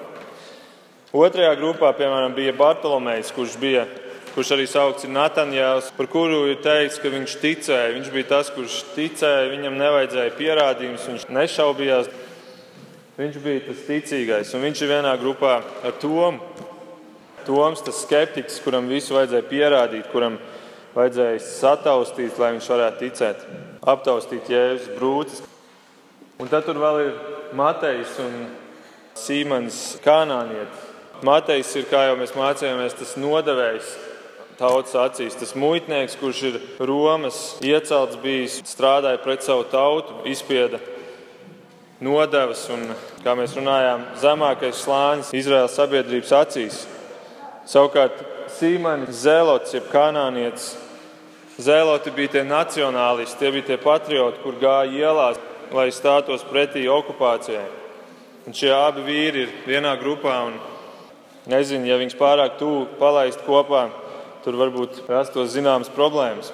Otrajā 1.13 1.53
grupā, 1.61 1.91
piemēram, 1.93 2.33
bija 2.33 2.55
Bartolomejs, 2.57 3.35
kurš 3.37 3.59
bija 3.61 3.85
kurš 4.33 4.55
arī 4.57 4.65
saukts 4.69 5.07
Natanjēls, 5.09 5.91
par 5.97 6.09
kuru 6.11 6.47
ir 6.51 6.61
teikts, 6.65 6.99
ka 7.03 7.11
viņš 7.13 7.37
ticēja. 7.43 7.93
Viņš 7.97 8.11
bija 8.15 8.29
tas, 8.31 8.51
kurš 8.55 8.79
ticēja, 8.97 9.51
viņam 9.53 9.79
nevajadzēja 9.81 10.35
pierādījumus, 10.39 11.09
viņš 11.11 11.27
nešaubījās. 11.37 12.11
Viņš 13.19 13.39
bija 13.45 13.65
tas 13.67 13.83
ticīgais, 13.87 14.53
un 14.57 14.65
viņš 14.65 14.83
ir 14.83 14.93
vienā 14.95 15.13
grupā 15.21 15.59
ar 15.61 15.97
Tomu. 16.01 16.41
Toms, 17.43 17.83
tas 17.83 18.05
skeptiķis, 18.05 18.61
kuram 18.63 18.87
visu 18.87 19.17
vajadzēja 19.17 19.49
pierādīt, 19.51 20.07
kuram 20.13 20.37
vajadzēja 20.95 21.41
sataustīt, 21.43 22.39
lai 22.39 22.53
viņš 22.55 22.69
varētu 22.71 23.03
ticēt, 23.03 23.43
aptaustīt 23.93 24.51
Jēzus 24.53 24.95
brūces. 24.95 25.43
Un 26.39 26.49
tad 26.51 26.65
tur 26.69 26.79
vēl 26.79 27.01
ir 27.03 27.13
Matejs 27.59 28.15
un 28.23 28.39
Sīmans 29.19 29.83
Kanānietis. 30.05 30.89
Matejs 31.27 31.75
ir, 31.79 31.85
kā 31.91 32.07
jau 32.09 32.17
mēs 32.19 32.33
mācījāmies, 32.35 32.97
tas 32.99 33.13
nodevējs, 33.21 33.91
tautas 34.59 34.95
acīs. 34.99 35.37
Tas 35.39 35.55
muitnieks, 35.59 36.17
kurš 36.21 36.43
ir 36.51 36.59
Romas 36.81 37.39
iecelts, 37.65 38.19
bijis, 38.23 38.61
strādāja 38.69 39.21
pret 39.23 39.45
savu 39.47 39.65
tautu, 39.71 40.23
izspieda 40.29 40.81
nodevas 42.03 42.65
un, 42.75 42.89
kā 43.23 43.35
mēs 43.39 43.55
runājām, 43.57 44.05
zemākais 44.21 44.81
slānis 44.83 45.33
Izraēlas 45.37 45.77
sabiedrības 45.79 46.33
acīs. 46.41 46.81
Savukārt 47.69 48.19
Sīmanis 48.57 49.23
Zēlots, 49.23 49.75
jeb 49.77 49.87
kanānietis, 49.93 50.73
Zēloti 51.63 52.11
bija 52.17 52.39
tie 52.39 52.43
nacionālisti, 52.49 53.39
tie 53.39 53.51
bija 53.53 53.67
tie 53.71 53.79
patrioti, 53.79 54.41
kur 54.43 54.57
gāja 54.59 54.89
ielās, 55.05 55.41
lai 55.73 55.91
stātos 55.93 56.43
pretī 56.49 56.87
okupācijai. 56.91 57.67
Un 58.49 58.57
šie 58.57 58.73
abi 58.75 59.05
vīri 59.07 59.45
ir 59.45 59.53
vienā 59.69 59.93
grupā. 60.01 60.35
Nezinu, 61.53 61.87
ja 61.87 61.99
viņus 62.01 62.17
pārāk 62.19 62.57
tuvu 62.59 62.87
palaist 62.99 63.45
kopā, 63.47 63.85
tur 64.45 64.59
varbūt 64.59 65.05
rastos 65.09 65.55
zināmas 65.55 65.91
problēmas. 65.93 66.51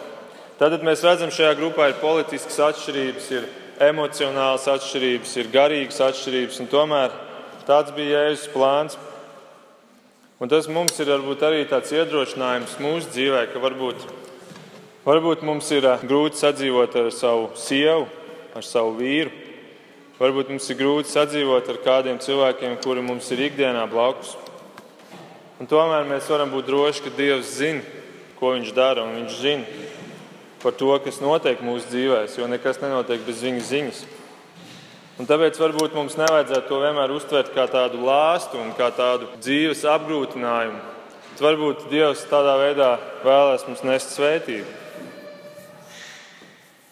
Tad 0.59 0.75
mēs 0.83 1.05
redzam, 1.07 1.31
šajā 1.31 1.55
grupā 1.59 1.91
ir 1.91 2.01
politiskas 2.03 2.59
atšķirības, 2.69 3.27
ir 3.37 3.45
emocionālas 3.89 4.67
atšķirības, 4.73 5.35
ir 5.39 5.51
garīgas 5.53 6.01
atšķirības, 6.09 6.59
un 6.65 6.71
tomēr 6.73 7.15
tāds 7.69 7.95
bija 7.95 8.25
Jēzus 8.27 8.49
plāns. 8.51 8.99
Un 10.39 10.51
tas 10.51 10.69
mums 10.71 10.99
ir 11.03 11.11
varbūt, 11.11 11.43
arī 11.47 11.65
tāds 11.67 11.91
iedrošinājums 11.95 12.77
mūsu 12.83 13.11
dzīvē, 13.15 13.45
ka 13.53 13.63
varbūt, 13.63 14.05
varbūt 15.07 15.43
mums 15.47 15.71
ir 15.75 15.87
grūti 16.05 16.39
sadzīvot 16.39 16.95
ar 17.01 17.13
savu 17.15 17.49
sievu, 17.59 18.07
ar 18.55 18.67
savu 18.67 18.95
vīru. 18.99 19.33
Varbūt 20.19 20.51
mums 20.51 20.67
ir 20.71 20.79
grūti 20.79 21.11
sadzīvot 21.13 21.71
ar 21.71 21.81
kādiem 21.83 22.19
cilvēkiem, 22.23 22.79
kuri 22.83 23.03
mums 23.07 23.31
ir 23.35 23.47
ikdienā 23.47 23.87
blakus. 23.91 24.35
Un 25.59 25.67
tomēr 25.67 26.05
mēs 26.07 26.29
varam 26.31 26.53
būt 26.55 26.69
droši, 26.69 27.03
ka 27.03 27.11
Dievs 27.17 27.57
zina, 27.59 27.83
ko 28.39 28.53
Viņš 28.55 28.69
dara, 28.77 29.03
un 29.03 29.17
Viņš 29.19 29.39
zina 29.41 29.65
par 30.63 30.75
to, 30.79 30.93
kas 31.03 31.19
notiek 31.23 31.59
mūsu 31.63 31.91
dzīvēm, 31.91 32.29
jo 32.39 32.47
nekas 32.51 32.79
nenotiek 32.83 33.25
bez 33.27 33.43
Viņa 33.43 33.65
ziņas. 33.67 34.05
Un 35.19 35.27
tāpēc 35.27 35.59
varbūt 35.59 35.97
mums 35.99 36.15
nevajadzētu 36.15 36.71
to 36.71 36.79
vienmēr 36.79 37.11
uztvert 37.11 37.51
kā 37.51 37.65
tādu 37.67 38.05
lāstu 38.07 38.61
un 38.63 38.71
kā 38.79 38.93
tādu 38.95 39.27
dzīves 39.43 39.83
apgrūtinājumu. 39.97 40.79
Bet 41.33 41.43
varbūt 41.43 41.89
Dievs 41.91 42.23
tādā 42.31 42.55
veidā 42.61 42.93
vēlēs 43.27 43.67
mums 43.67 43.83
nest 43.87 44.15
svētību. 44.15 44.71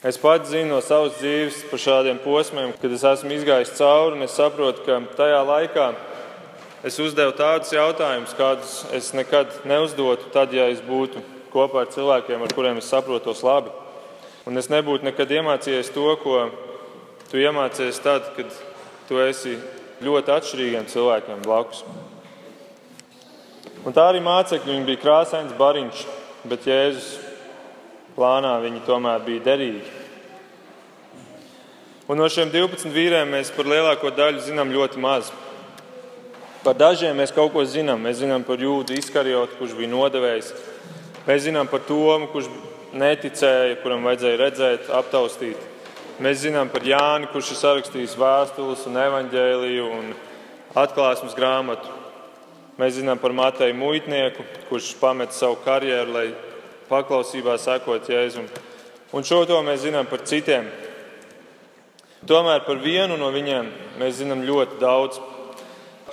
Es 0.07 0.19
pats 0.19 0.51
zinu 0.51 0.75
no 0.75 0.83
savas 0.83 1.21
dzīves 1.21 1.63
par 1.71 1.83
šādiem 1.83 2.19
posmiem, 2.23 2.75
kad 2.83 2.91
es 2.95 3.07
esmu 3.07 3.31
izgājis 3.39 3.77
cauri 3.79 4.19
un 4.19 4.27
es 4.27 4.35
saprotu, 4.35 4.83
ka 4.87 4.99
tajā 5.19 5.41
laikā 5.47 5.87
es 6.87 6.99
uzdevu 7.03 7.35
tādus 7.35 7.73
jautājumus, 7.75 8.35
kādus 8.39 8.75
es 8.95 9.11
nekad 9.17 9.51
neuzdotu, 9.67 10.29
tad, 10.35 10.53
ja 10.55 10.69
es 10.71 10.79
būtu 10.85 11.23
kopā 11.51 11.83
ar 11.83 11.91
cilvēkiem, 11.91 12.45
ar 12.47 12.55
kuriem 12.55 12.79
es 12.79 12.91
saprotos 12.93 13.43
labi. 13.47 13.73
Un 14.47 14.61
es 14.61 14.71
nebūtu 14.71 15.09
nekad 15.09 15.33
iemācījies 15.35 15.91
to, 15.91 16.07
ko 16.23 16.45
tu 17.27 17.41
iemācījies 17.43 17.99
tad, 18.05 18.29
kad 18.37 18.53
tu 19.09 19.19
esi 19.25 19.57
ļoti 20.07 20.35
atšķirīgiem 20.37 20.87
cilvēkiem 20.93 21.43
blakus. 21.43 21.83
Un 23.87 23.95
tā 23.95 24.05
arī 24.11 24.21
mācekļi, 24.23 24.71
viņi 24.71 24.87
bija 24.87 25.03
krāsains 25.03 25.55
bariņš, 25.59 26.05
bet 26.51 26.67
Jēzus 26.71 27.11
plānā 28.15 28.55
viņi 28.63 28.85
tomēr 28.87 29.27
bija 29.27 29.43
derīgi. 29.51 29.83
Un 32.07 32.23
no 32.23 32.29
šiem 32.31 32.53
12 32.55 32.95
vīriem 32.95 33.35
mēs 33.35 33.51
par 33.55 33.67
lielāko 33.67 34.13
daļu 34.15 34.45
zinām 34.47 34.71
ļoti 34.71 35.03
maz. 35.03 35.33
Par 36.67 36.75
dažiem 36.75 37.15
mēs 37.15 37.31
kaut 37.31 37.53
ko 37.55 37.63
zinām. 37.63 38.01
Mēs 38.03 38.19
zinām 38.25 38.43
par 38.43 38.59
jūdu 38.59 38.97
izkarjotu, 38.99 39.55
kurš 39.55 39.77
bija 39.79 39.91
nodevējis. 39.93 40.49
Mēs 41.29 41.45
zinām 41.45 41.69
par 41.71 41.85
Tomu, 41.87 42.27
kurš 42.33 42.49
neticēja, 42.91 43.77
kuram 43.85 44.03
vajadzēja 44.09 44.41
redzēt, 44.41 44.89
aptaustīt. 44.91 45.61
Mēs 46.19 46.41
zinām 46.43 46.67
par 46.73 46.83
Jāni, 46.83 47.29
kurš 47.31 47.53
ir 47.53 47.61
sarakstījis 47.61 48.17
vēstules 48.19 48.83
un 48.91 48.99
evaņģēliju 48.99 49.85
un 49.95 50.11
atklāsmes 50.83 51.39
grāmatu. 51.39 51.95
Mēs 52.83 52.99
zinām 52.99 53.23
par 53.23 53.37
Mateju 53.37 53.79
muitnieku, 53.79 54.43
kurš 54.67 54.91
pameta 54.99 55.39
savu 55.39 55.61
karjeru, 55.63 56.19
lai 56.19 56.27
paklausībā 56.91 57.55
sekot 57.63 58.11
Jēzum. 58.11 58.51
Un 59.15 59.23
šo 59.23 59.45
to 59.47 59.63
mēs 59.63 59.85
zinām 59.87 60.11
par 60.11 60.27
citiem. 60.27 60.67
Tomēr 62.27 62.67
par 62.67 62.83
vienu 62.83 63.15
no 63.23 63.31
viņiem 63.31 63.71
mēs 64.03 64.19
zinām 64.19 64.43
ļoti 64.51 64.83
daudz. 64.83 65.23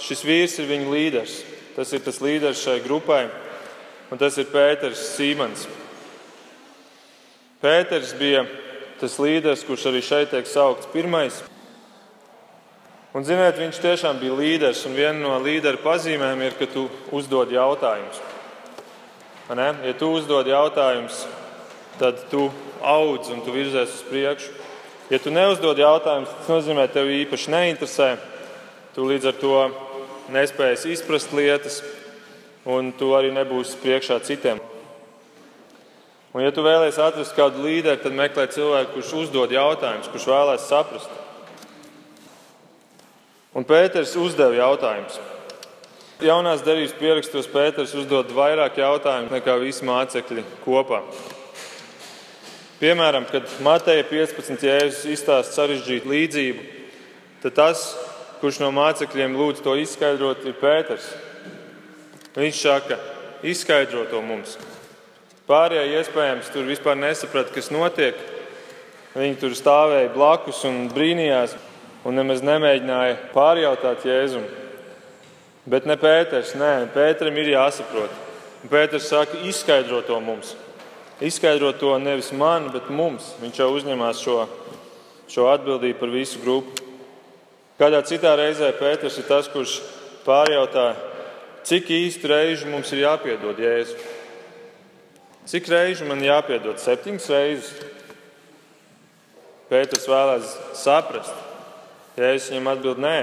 Šis 0.01 0.23
vīrs 0.25 0.58
ir 0.62 0.69
viņa 0.69 0.89
līderis. 0.89 1.38
Tas 1.73 1.93
ir 1.93 2.01
tas 2.06 2.19
līderis 2.21 2.62
šai 2.62 2.79
grupai, 2.86 3.27
un 4.13 4.19
tas 4.21 4.38
ir 4.38 4.49
Pēters 4.53 5.01
Sīmans. 5.15 5.65
Pēters 7.63 8.13
bija 8.19 8.43
tas 8.99 9.17
līderis, 9.21 9.63
kurš 9.65 9.88
arī 9.89 10.01
šeit 10.06 10.34
tiek 10.34 10.49
saukts 10.49 10.89
pirmais. 10.93 11.39
Un, 13.13 13.25
ziniet, 13.25 13.60
viņš 13.62 13.77
tiešām 13.82 14.17
bija 14.21 14.34
līderis, 14.38 14.86
un 14.89 14.97
viena 14.97 15.19
no 15.21 15.38
līdera 15.41 15.77
pazīmēm 15.82 16.39
ir, 16.47 16.56
ka 16.58 16.65
tu 16.69 16.88
uzdod 17.13 17.51
jautājumus. 17.53 18.21
Ja 19.53 19.93
tu 19.99 20.10
uzdod 20.17 20.49
jautājumus, 20.49 21.25
tad 21.99 22.23
tu 22.32 22.47
audz 22.82 23.29
un 23.29 23.43
tu 23.45 23.53
virzies 23.53 23.91
uz 23.99 24.06
priekšu. 24.10 24.49
Ja 25.13 25.19
tu 25.21 25.34
neuzdod 25.34 25.77
jautājumus, 25.77 26.32
tas 26.39 26.49
nozīmē, 26.49 26.88
ka 26.88 26.97
tev 26.97 27.12
īpaši 27.13 27.53
neinteresē. 27.53 28.10
Tu 28.93 29.01
līdz 29.01 29.25
ar 29.32 29.38
to 29.41 29.56
nespēsi 30.29 30.91
izprast 30.93 31.32
lietas, 31.34 31.79
un 32.69 32.91
tu 32.93 33.10
arī 33.17 33.32
nebūsi 33.34 33.79
priekšā 33.82 34.19
citiem. 34.27 34.62
Un, 36.34 36.41
ja 36.41 36.51
tu 36.53 36.62
vēlēsies 36.65 37.01
atrast 37.01 37.34
kādu 37.38 37.65
līderi, 37.65 38.01
tad 38.01 38.13
meklē 38.17 38.45
cilvēku, 38.53 38.95
kurš 38.95 39.15
uzdod 39.23 39.53
jautājumus, 39.53 40.10
kurš 40.13 40.29
vēlēs 40.29 40.69
saprast. 40.69 41.19
Un 43.53 43.65
Pēters 43.69 44.13
uzdeva 44.17 44.56
jautājumus. 44.58 45.19
Jaunās 46.21 46.62
derības 46.65 46.93
pierakstos 46.97 47.49
Pēters 47.49 47.93
uzdod 47.97 48.29
vairāk 48.34 48.77
jautājumu 48.77 49.34
nekā 49.34 49.58
visi 49.62 49.86
mācekļi 49.89 50.45
kopā. 50.63 51.01
Piemēram, 52.77 53.25
kad 53.29 53.49
Mateja 53.65 54.06
15. 54.06 54.65
jēzus 54.69 55.06
izstāsta 55.17 55.62
sarežģītu 55.63 56.10
līdzību, 56.13 56.65
tad 57.41 57.58
tas 57.58 57.86
kurš 58.43 58.58
no 58.60 58.73
mācekļiem 58.75 59.38
lūdz 59.39 59.62
to 59.63 59.77
izskaidrot, 59.79 60.41
ir 60.43 60.58
Pēters. 60.60 61.06
Viņš 62.36 62.58
saka, 62.60 62.97
izskaidro 63.39 64.01
to 64.12 64.19
mums. 64.19 64.58
Pārējie 65.47 66.01
iespējams 66.01 66.49
tur 66.51 66.67
vispār 66.67 66.99
nesaprata, 66.99 67.53
kas 67.56 67.71
notiek. 67.71 68.19
Viņi 69.15 69.39
tur 69.39 69.56
stāvēja 69.56 70.12
blakus 70.12 70.60
un 70.67 70.89
brīnījās, 70.91 71.56
un 72.03 72.19
nemaz 72.19 72.43
nemēģināja 72.43 73.15
pārjautāt 73.32 74.03
Jēzum. 74.12 74.43
Bet 75.63 75.88
ne 75.88 75.95
Pēters, 75.95 76.51
nē, 76.60 76.73
Pēteram 76.91 77.39
ir 77.39 77.56
jāsaprot. 77.56 78.21
Un 78.60 78.75
Pēters 78.75 79.08
saka, 79.08 79.39
izskaidro 79.47 80.03
to 80.03 80.19
mums. 80.19 80.58
Izskaidro 81.23 81.71
to 81.79 81.95
nevis 81.95 82.36
man, 82.36 82.73
bet 82.75 82.91
mums. 82.91 83.38
Viņš 83.39 83.63
jau 83.63 83.71
uzņemās 83.77 84.19
šo, 84.19 84.41
šo 85.32 85.47
atbildību 85.56 86.03
par 86.03 86.12
visu 86.12 86.43
grupu. 86.43 86.83
Kādā 87.79 88.03
citā 88.05 88.36
reizē 88.38 88.69
Pēters 88.77 89.17
ir 89.17 89.25
tas, 89.25 89.47
kurš 89.49 89.79
pārjautā, 90.27 90.93
cik 91.65 91.89
īsti 91.89 92.29
reizi 92.29 92.69
mums 92.69 92.91
ir 92.93 93.01
jāpiedod 93.07 93.57
Jēzu. 93.59 93.97
Cik 95.49 95.67
reizi 95.73 96.05
man 96.07 96.21
jāpiedod? 96.23 96.77
Septiņas 96.79 97.25
reizes. 97.33 97.73
Pēters 99.71 100.05
vēlēs 100.07 100.53
saprast. 100.77 101.33
Jēzus 102.13 102.51
viņam 102.53 102.69
atbild, 102.75 103.01
nē, 103.01 103.17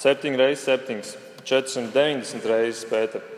septiņas 0.00 0.40
reizes, 0.40 0.64
septiņas, 0.64 1.10
490 1.44 2.48
reizes 2.48 2.86
Pēters. 2.88 3.32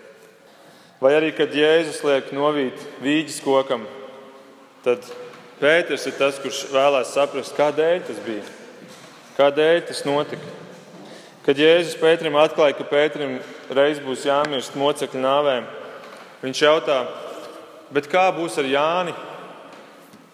Vai 1.02 1.12
arī, 1.14 1.32
kad 1.34 1.54
Jēzus 1.54 2.00
liek 2.06 2.30
novīt 2.34 2.78
vīģis 3.02 3.42
kokam, 3.42 3.84
tad 4.86 5.02
Pēters 5.58 6.06
ir 6.06 6.14
tas, 6.18 6.38
kurš 6.42 6.64
vēlēs 6.70 7.12
saprast, 7.14 7.54
kādēļ 7.58 8.06
tas 8.06 8.22
bija. 8.22 8.46
Kādēļ 9.38 9.84
tas 9.86 10.00
notika? 10.02 10.48
Kad 11.46 11.60
Jēzus 11.62 11.94
Pēterim 12.00 12.34
atklāja, 12.36 12.74
ka 12.74 12.84
Pēterim 12.90 13.36
reiz 13.70 14.00
būs 14.02 14.24
jāmirst 14.26 14.74
mocekļu 14.74 15.20
nāvēm, 15.22 15.68
viņš 16.42 16.62
jautā, 16.64 16.96
bet 17.94 18.08
kā 18.10 18.24
būs 18.34 18.56
ar 18.58 18.66
Jāni? 18.66 19.12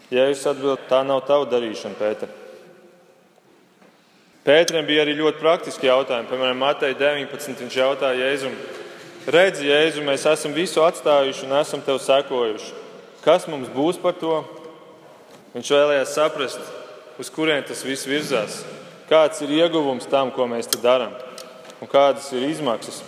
Jēzus 0.09 0.47
atbild, 0.55 0.87
tā 0.89 1.03
nav 1.05 1.21
tava 1.29 1.45
darīšana, 1.53 1.99
Pēter. 1.99 2.33
Pēterim 4.47 4.89
bija 4.89 5.03
arī 5.05 5.19
ļoti 5.19 5.41
praktiski 5.43 5.91
jautājumi. 5.91 6.31
Piemēram, 6.31 6.63
Matei 6.63 6.97
19. 6.97 7.61
viņš 7.61 7.77
jautāja 7.77 8.25
Jēzum, 8.25 8.55
redzi, 9.37 9.69
Jēzu, 9.69 10.05
mēs 10.07 10.25
esam 10.33 10.57
visu 10.57 10.81
atstājuši 10.85 11.45
un 11.45 11.53
esam 11.61 11.85
tev 11.85 12.01
sekojuši. 12.01 12.73
Kas 13.25 13.45
mums 13.53 13.69
būs 13.73 14.01
par 14.01 14.17
to? 14.17 14.41
Viņš 15.53 15.75
vēlējās 15.77 16.17
saprast, 16.17 16.73
uz 17.21 17.31
kurien 17.33 17.61
tas 17.69 17.85
viss 17.85 18.09
virzās 18.09 18.63
kāds 19.15 19.43
ir 19.45 19.53
ieguvums 19.55 20.09
tam, 20.11 20.33
ko 20.35 20.49
mēs 20.51 20.67
te 20.71 20.81
darām, 20.83 21.13
un 21.79 21.91
kādas 21.91 22.33
ir 22.35 22.49
izmaksas. 22.49 23.03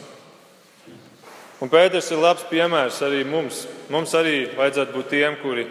Un 1.56 1.70
Pēters 1.72 2.10
ir 2.12 2.20
labs 2.20 2.44
piemērs 2.50 3.00
arī 3.02 3.24
mums. 3.26 3.64
Mums 3.90 4.12
arī 4.14 4.44
vajadzētu 4.58 4.92
būt 4.92 5.08
tiem, 5.10 5.38
kuri, 5.40 5.64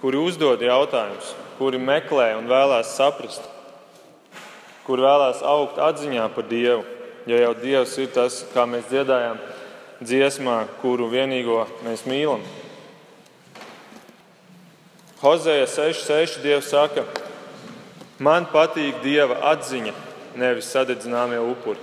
kuri 0.00 0.20
uzdod 0.22 0.62
jautājumus, 0.62 1.32
kuri 1.58 1.80
meklē 1.82 2.30
un 2.38 2.46
vēlās 2.48 2.94
saprast, 2.94 3.42
kuri 4.86 5.02
vēlās 5.02 5.42
augt 5.44 5.80
atziņā 5.82 6.28
par 6.32 6.46
Dievu. 6.48 6.84
Jo 7.26 7.40
jau 7.42 7.52
Dievs 7.58 7.96
ir 7.98 8.12
tas, 8.14 8.44
kā 8.54 8.68
mēs 8.70 8.86
dziedājām 8.86 9.40
dziesmā, 9.98 10.60
kuru 10.78 11.10
vienīgo 11.10 11.64
mēs 11.82 12.06
mīlam. 12.06 12.44
Hozēja 15.24 15.66
6,6 15.66 16.38
Dievs 16.44 16.70
saka, 16.70 17.02
Man 18.16 18.46
patīk 18.48 19.02
Dieva 19.04 19.36
atziņa, 19.52 19.92
nevis 20.40 20.70
sadedzināmie 20.72 21.36
upuri. 21.42 21.80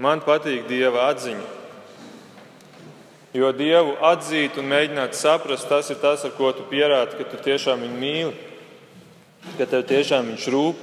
Man 0.00 0.22
patīk 0.26 0.64
Dieva 0.66 1.06
atziņa. 1.12 1.46
Jo 3.38 3.52
Dievu 3.54 3.94
atzīt 4.02 4.56
un 4.58 4.66
mēģināt 4.72 5.14
saprast, 5.14 5.68
tas 5.70 5.90
ir 5.92 6.00
tas, 6.02 6.24
ar 6.26 6.32
ko 6.34 6.50
tu 6.50 6.64
pierādi, 6.66 7.14
ka 7.14 7.28
tu 7.30 7.38
tiešām 7.44 7.84
viņu 7.84 7.98
mīli, 8.00 8.32
ka 9.54 9.68
tev 9.70 9.84
tiešām 9.86 10.32
viņš 10.32 10.46
rūp. 10.50 10.80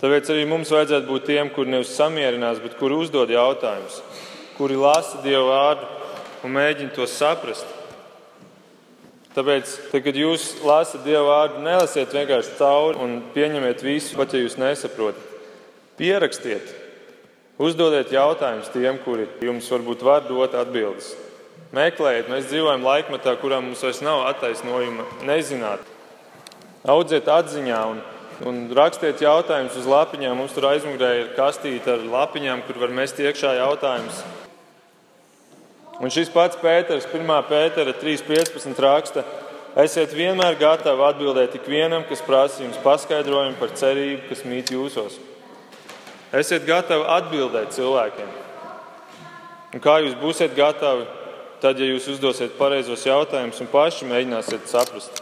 Tāpēc 0.00 0.30
arī 0.32 0.46
mums 0.48 0.72
vajadzētu 0.72 1.04
būt 1.10 1.26
tiem, 1.28 1.50
kuri 1.52 1.74
nevis 1.74 1.92
samierinās, 1.98 2.62
bet 2.64 2.78
kuri 2.80 2.96
uzdod 2.96 3.28
jautājumus, 3.28 4.00
kuri 4.56 4.80
lasa 4.80 5.20
Dieva 5.20 5.44
vārdu 5.50 5.90
un 6.48 6.56
mēģina 6.56 6.96
to 6.96 7.04
saprast. 7.04 7.79
Tāpēc, 9.30 9.72
tad, 9.92 10.02
kad 10.02 10.16
jūs 10.18 10.44
lasat 10.66 11.04
Dieva 11.06 11.22
vārdu, 11.28 11.60
nelasiet 11.62 12.10
vienkārši 12.10 12.56
cauri 12.58 12.98
un 12.98 13.12
pieņemiet 13.30 13.84
visu, 13.86 14.16
pat 14.18 14.34
ja 14.34 14.40
jūs 14.42 14.56
nesaprotat. 14.58 15.22
Pierakstiet, 16.00 16.72
uzdodiet 17.60 18.10
jautājumus 18.10 18.72
tiem, 18.74 18.98
kuri 19.04 19.28
jums 19.46 19.68
varbūt 19.70 20.02
var 20.02 20.24
dot 20.26 20.56
atbildes. 20.58 21.12
Meklējiet, 21.76 22.26
mēs 22.32 22.48
dzīvojam 22.50 22.82
laikmetā, 22.82 23.36
kurā 23.38 23.60
mums 23.62 23.84
vairs 23.86 24.02
nav 24.02 24.24
attaisnojuma 24.32 25.06
nezināt. 25.28 25.84
Audziet 26.90 27.30
atziņā 27.30 27.80
un, 27.92 28.02
un 28.50 28.60
rakstiet 28.74 29.22
jautājumus 29.22 29.78
uz 29.78 29.86
lapiņām. 29.86 30.34
Mums 30.40 30.56
tur 30.56 30.66
aizmugurē 30.72 31.12
ir 31.20 31.32
kastīte 31.36 31.94
ar 31.94 32.02
lapiņām, 32.16 32.64
kur 32.66 32.82
var 32.82 32.98
mest 32.98 33.22
iekšā 33.22 33.54
jautājumus. 33.60 34.24
Un 36.00 36.12
šis 36.12 36.32
pats 36.32 36.56
Pēters, 36.60 37.06
1. 37.12 37.30
pētera 37.48 37.92
3.15. 38.00 38.72
raksta, 38.80 39.24
esiet 39.84 40.14
vienmēr 40.16 40.56
gatavi 40.60 41.04
atbildēt 41.10 41.58
ikvienam, 41.60 42.06
kas 42.08 42.24
prasa 42.24 42.64
jums 42.64 42.80
paskaidrojumu 42.84 43.60
par 43.60 43.74
cerību, 43.76 44.26
kas 44.30 44.44
mīt 44.48 44.72
jūsos. 44.72 45.20
Esiet 46.32 46.64
gatavi 46.64 47.04
atbildēt 47.18 47.76
cilvēkiem. 47.76 48.36
Un 49.74 49.82
kā 49.84 50.00
jūs 50.02 50.16
būsiet 50.18 50.56
gatavi? 50.56 51.06
tad, 51.60 51.80
ja 51.80 51.88
jūs 51.90 52.08
uzdosiet 52.14 52.56
pareizos 52.58 53.04
jautājumus 53.04 53.60
un 53.60 53.68
paši 53.70 54.08
mēģināsiet 54.08 54.68
saprast. 54.70 55.20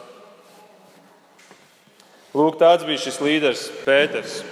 Lūk, 2.37 2.59
tāds 2.61 2.87
bija 2.87 3.03
šis 3.03 3.19
līderis 3.25 3.65
Pēters. 3.87 4.43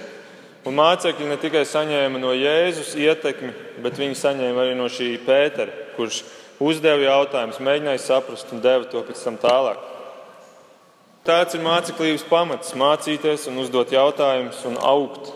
Un 0.67 0.75
mācekļi 0.75 1.29
ne 1.29 1.37
tikai 1.39 1.63
saņēma 1.63 2.19
no 2.19 2.33
Jēzus 2.35 2.91
ietekmi, 2.99 3.53
bet 3.85 3.99
viņi 3.99 4.17
saņēma 4.19 4.65
arī 4.65 4.73
no 4.75 4.89
šī 4.91 5.13
Pētera, 5.23 5.71
kurš 5.95 6.23
uzdeva 6.59 7.05
jautājumus, 7.05 7.61
mēģināja 7.63 8.01
saprast 8.03 8.51
un 8.51 8.63
deva 8.63 8.87
to 8.91 8.99
pēc 9.07 9.21
tam 9.23 9.37
tālāk. 9.39 9.79
Tāds 11.27 11.55
ir 11.55 11.63
māceklības 11.63 12.25
pamats- 12.27 12.73
mācīties 12.83 13.47
un 13.47 13.61
uzdot 13.63 13.91
jautājumus 13.91 14.65
un 14.65 14.75
augt 14.77 15.31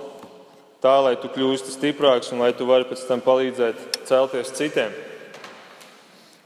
tā, 0.84 0.96
lai 1.04 1.16
tu 1.16 1.30
kļūsti 1.30 1.78
stiprāks 1.78 2.32
un 2.34 2.40
lai 2.40 2.52
tu 2.52 2.66
vari 2.66 2.84
pēc 2.90 3.08
tam 3.08 3.22
palīdzēt 3.22 4.06
celties 4.06 4.52
citiem. 4.52 4.92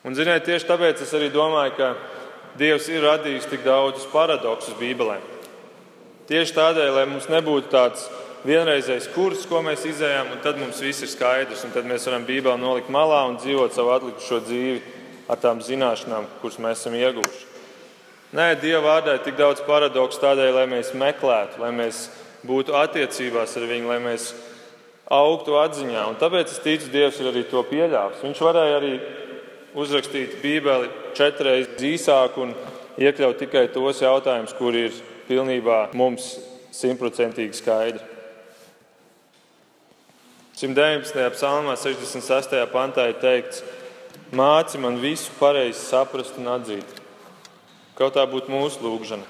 Un, 0.03 0.13
ziniet, 0.13 0.45
tieši 0.45 0.67
tāpēc 0.67 1.01
es 1.01 1.13
arī 1.13 1.31
domāju, 1.31 1.75
ka 1.77 1.95
Dievs 2.55 2.87
ir 2.87 3.01
radījis 3.03 3.49
tik 3.49 3.65
daudzus 3.65 4.05
paradoksus 4.13 4.77
Bībelē. 4.79 5.17
Tieši 6.29 6.53
tādēļ, 6.55 6.93
lai 6.95 7.05
mums 7.05 7.27
nebūtu 7.27 7.67
tāds 7.69 8.09
vienreizējs 8.45 9.09
kurs, 9.15 9.45
ko 9.49 9.61
mēs 9.65 9.85
izējām, 9.89 10.35
un 10.35 10.43
tad 10.43 10.59
mums 10.61 10.81
viss 10.83 11.03
ir 11.05 11.11
skaidrs, 11.11 11.65
tad 11.73 11.87
mēs 11.89 12.05
varam 12.07 12.25
Bībeli 12.27 12.61
nolikt 12.61 12.91
malā 12.93 13.23
un 13.29 13.39
dzīvot 13.41 13.73
savu 13.73 13.93
atlikušo 13.95 14.39
dzīvi 14.45 14.79
ar 15.31 15.41
tām 15.41 15.61
zināšanām, 15.65 16.27
kuras 16.41 16.59
mēs 16.61 16.83
esam 16.83 16.97
ieguvuši. 16.99 17.45
Nē, 18.35 18.49
Dieva 18.59 18.81
vārdā 18.83 19.15
ir 19.15 19.23
tik 19.25 19.37
daudz 19.39 19.61
paradoksu 19.65 20.19
tādēļ, 20.21 20.51
lai 20.57 20.65
mēs 20.69 20.93
meklētu, 20.97 21.61
lai 21.61 21.71
mēs 21.75 22.07
būtu 22.45 22.75
attiecībās 22.77 23.53
ar 23.57 23.67
viņu, 23.69 23.89
lai 23.89 23.99
mēs 24.03 24.31
augtu 25.13 25.55
atziņā. 25.61 26.07
Un 26.09 26.17
tāpēc 26.19 26.51
es 26.51 26.63
ticu, 26.63 26.89
Dievs 26.93 27.21
ir 27.21 27.29
arī 27.31 27.45
to 27.49 27.61
pieļāvis. 27.69 28.23
Viņš 28.25 28.41
varēja 28.45 28.79
arī 28.81 28.95
uzrakstīt 29.77 30.39
Bībeli 30.41 30.89
četras 31.17 31.69
īsāk 31.79 32.41
un 32.41 32.51
iekļaut 33.01 33.39
tikai 33.39 33.67
tos 33.73 34.01
jautājumus, 34.03 34.57
kur 34.57 34.75
ir 34.75 34.97
pilnībā 35.29 35.85
mums 35.97 36.35
simtprocentīgi 36.75 37.61
skaidri. 37.61 38.14
119. 40.55 41.11
psalmā, 41.35 41.73
66. 41.75 42.53
pantā 42.71 43.09
ir 43.11 43.17
teikts, 43.19 43.57
māci 44.31 44.79
man 44.79 45.01
visu 45.03 45.33
pareizi 45.35 45.81
saprast 45.81 46.37
un 46.39 46.47
atzīt. 46.53 47.01
Kaut 47.99 48.15
tā 48.15 48.23
būtu 48.23 48.53
mūsu 48.53 48.79
lūgšana. 48.85 49.27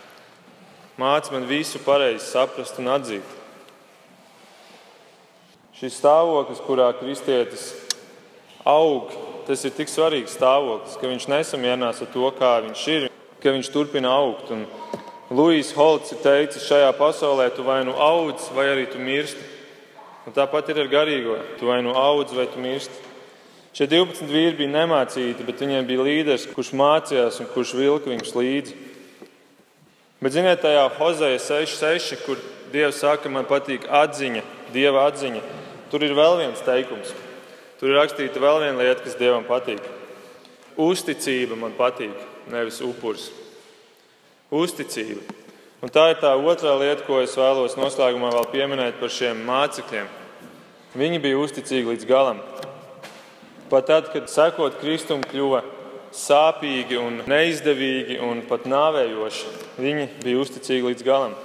Māci 1.01 1.33
man 1.33 1.47
visu 1.49 1.81
pareizi 1.81 2.27
saprast 2.27 2.77
un 2.77 2.91
atzīt. 2.93 3.31
Šis 5.79 5.97
stāvoklis, 5.97 6.61
kurā 6.67 6.91
kristietis 6.99 7.71
aug, 8.61 9.09
tas 9.49 9.65
ir 9.65 9.73
tik 9.73 9.89
svarīgs 9.89 10.37
stāvoklis, 10.37 10.93
ka 11.01 11.09
viņš 11.09 11.25
nesamierinās 11.33 12.05
ar 12.05 12.13
to, 12.13 12.29
kā 12.37 12.53
viņš 12.67 12.85
ir, 12.99 13.09
ka 13.41 13.55
viņš 13.57 13.73
turpina 13.73 14.13
augt. 14.13 14.53
Un 14.53 14.67
Lūijas 15.33 15.73
Holts 15.73 16.13
ir 16.13 16.21
teicis, 16.21 16.69
šajā 16.69 16.93
pasaulē 17.01 17.49
tu 17.57 17.65
vai 17.65 17.81
nu 17.81 17.97
audz, 17.97 18.51
vai 18.53 18.69
arī 18.77 18.85
tu 18.93 19.01
mirsti. 19.01 19.54
Un 20.25 20.33
tāpat 20.33 20.71
ir 20.73 20.81
ar 20.81 20.89
garīgo. 20.89 21.37
Tu 21.59 21.67
vai 21.69 21.81
nu 21.85 21.93
audz, 21.93 22.33
vai 22.33 22.47
tu 22.49 22.61
mirsti. 22.61 23.13
Šie 23.75 23.89
12 23.91 24.31
vīri 24.31 24.55
bija 24.61 24.71
nemācīti, 24.71 25.43
bet 25.45 25.59
viņiem 25.59 25.85
bija 25.85 26.05
līderis, 26.07 26.47
kurš 26.55 26.71
mācījās 26.79 27.41
un 27.43 27.49
kurš 27.51 27.73
vilka 27.75 28.09
viņus 28.09 28.31
līdzi. 28.37 28.77
Bet, 30.23 30.31
ziniet, 30.31 30.61
tajā 30.63 30.85
Hozeja 30.95 31.41
6.6, 31.43 32.23
kur 32.23 32.39
Dievs 32.71 33.01
saka, 33.03 33.29
man 33.29 33.45
patīk 33.45 33.85
atziņa, 33.91 34.41
Dieva 34.73 35.03
atziņa, 35.11 35.43
tur 35.91 36.07
ir 36.07 36.15
vēl 36.17 36.39
viens 36.39 36.63
teikums. 36.65 37.11
Tur 37.77 37.91
ir 37.91 37.99
rakstīta 37.99 38.41
vēl 38.41 38.63
viena 38.63 38.79
lieta, 38.79 39.03
kas 39.03 39.19
Dievam 39.19 39.43
patīk. 39.45 39.83
Uzticība 40.79 41.59
man 41.59 41.75
patīk, 41.75 42.15
nevis 42.51 42.79
upuris. 42.83 43.27
Uzticība. 44.55 45.44
Un 45.85 45.91
tā 45.93 46.07
ir 46.09 46.15
tā 46.17 46.31
otrā 46.33 46.71
lieta, 46.81 47.03
ko 47.05 47.19
es 47.21 47.35
vēlos 47.37 47.75
noslēgumā 47.77 48.31
vēl 48.33 48.45
pieminēt 48.49 48.95
par 48.97 49.11
šiem 49.13 49.43
mācekļiem. 49.45 50.07
Viņi 50.97 51.19
bija 51.21 51.37
uzticīgi 51.37 51.91
līdz 51.91 52.07
galam. 52.09 52.39
Pat 53.69 53.85
tad, 53.91 54.07
kad 54.09 54.25
sekot 54.33 54.79
Kristum 54.79 55.21
kļuva 55.21 55.59
sāpīgi 56.09 56.97
un 56.97 57.19
neizdevīgi 57.29 58.17
un 58.17 58.41
pat 58.49 58.65
nāvējoši, 58.65 59.51
viņi 59.77 60.07
bija 60.23 60.39
uzticīgi 60.41 60.87
līdz 60.87 61.05
galam. 61.05 61.35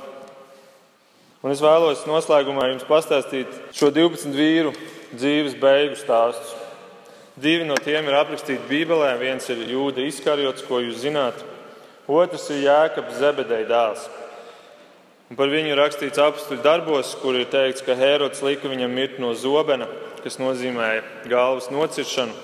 Un 1.44 1.52
es 1.52 1.60
vēlos 1.60 2.06
noslēgumā 2.08 2.70
jums 2.70 2.88
pastāstīt 2.88 3.52
šo 3.76 3.90
12 3.92 4.32
vīru 4.40 4.72
dzīves 5.18 5.58
beigu 5.60 6.00
stāstus. 6.00 6.56
Divi 7.36 7.68
no 7.68 7.76
tiem 7.76 8.08
ir 8.08 8.16
aprakstīti 8.16 8.64
Bībelē. 8.72 9.12
Viens 9.20 9.52
ir 9.52 9.66
Jūda 9.68 10.00
izkarjots, 10.08 10.64
ko 10.64 10.80
jūs 10.80 11.04
zināt, 11.04 11.44
otrs 12.08 12.48
ir 12.56 12.64
Jēkabs 12.70 13.20
Zebedeja 13.20 13.68
dēls. 13.68 14.08
Un 15.30 15.38
par 15.38 15.46
viņu 15.46 15.76
rakstīts 15.78 16.18
apstuļu 16.18 16.64
darbos, 16.64 17.12
kur 17.22 17.36
ir 17.38 17.44
teikts, 17.46 17.84
ka 17.86 17.94
Hērods 17.94 18.40
lika 18.42 18.66
viņam 18.66 18.90
mirt 18.90 19.20
no 19.22 19.28
zobena, 19.38 19.86
kas 20.24 20.40
nozīmē 20.42 20.88
galvas 21.30 21.68
nociršanu. 21.70 22.34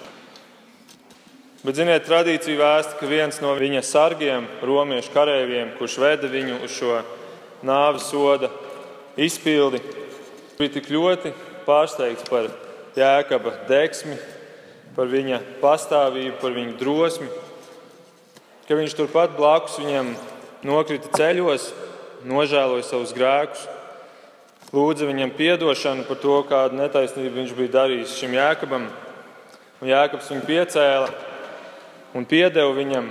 Bet, 1.66 1.74
ziniet, 1.80 2.04
tradīcija 2.06 2.60
vēsta, 2.60 2.94
ka 3.00 3.08
viens 3.10 3.40
no 3.42 3.50
viņa 3.58 3.80
sargiem, 3.82 4.46
romiešu 4.62 5.10
kareiviem, 5.10 5.72
kurš 5.80 5.96
veda 5.98 6.30
viņu 6.30 6.60
uz 6.62 6.76
šo 6.76 7.00
nāves 7.66 8.06
soda 8.06 8.52
izpildi, 9.18 9.80
bija 10.54 10.76
tik 10.76 10.86
ļoti 10.94 11.32
pārsteigts 11.66 12.28
par 12.30 12.46
jēkaba 12.94 13.56
deksmi, 13.66 14.14
par 14.94 15.10
viņa 15.10 15.40
pastāvību, 15.58 16.36
par 16.38 16.54
viņa 16.54 16.78
drosmi, 16.78 17.26
ka 18.70 18.78
viņš 18.78 18.94
turpat 19.00 19.34
blakus 19.34 19.80
viņam 19.82 20.14
nokrita 20.70 21.10
ceļos 21.18 21.66
nožēloja 22.24 22.86
savus 22.86 23.12
grēkus, 23.16 23.66
lūdza 24.72 25.08
viņam 25.08 25.34
atdošanu 25.36 26.06
par 26.08 26.20
to, 26.22 26.36
kādu 26.48 26.78
netaisnību 26.80 27.34
viņš 27.42 27.54
bija 27.58 27.74
darījis 27.80 28.16
šim 28.16 28.36
jēkabam. 28.38 28.88
Un 29.82 29.90
jēkabs 29.90 30.30
viņu 30.32 30.46
piecēla 30.48 31.08
un 32.16 32.24
piedeva 32.24 32.72
viņam, 32.72 33.10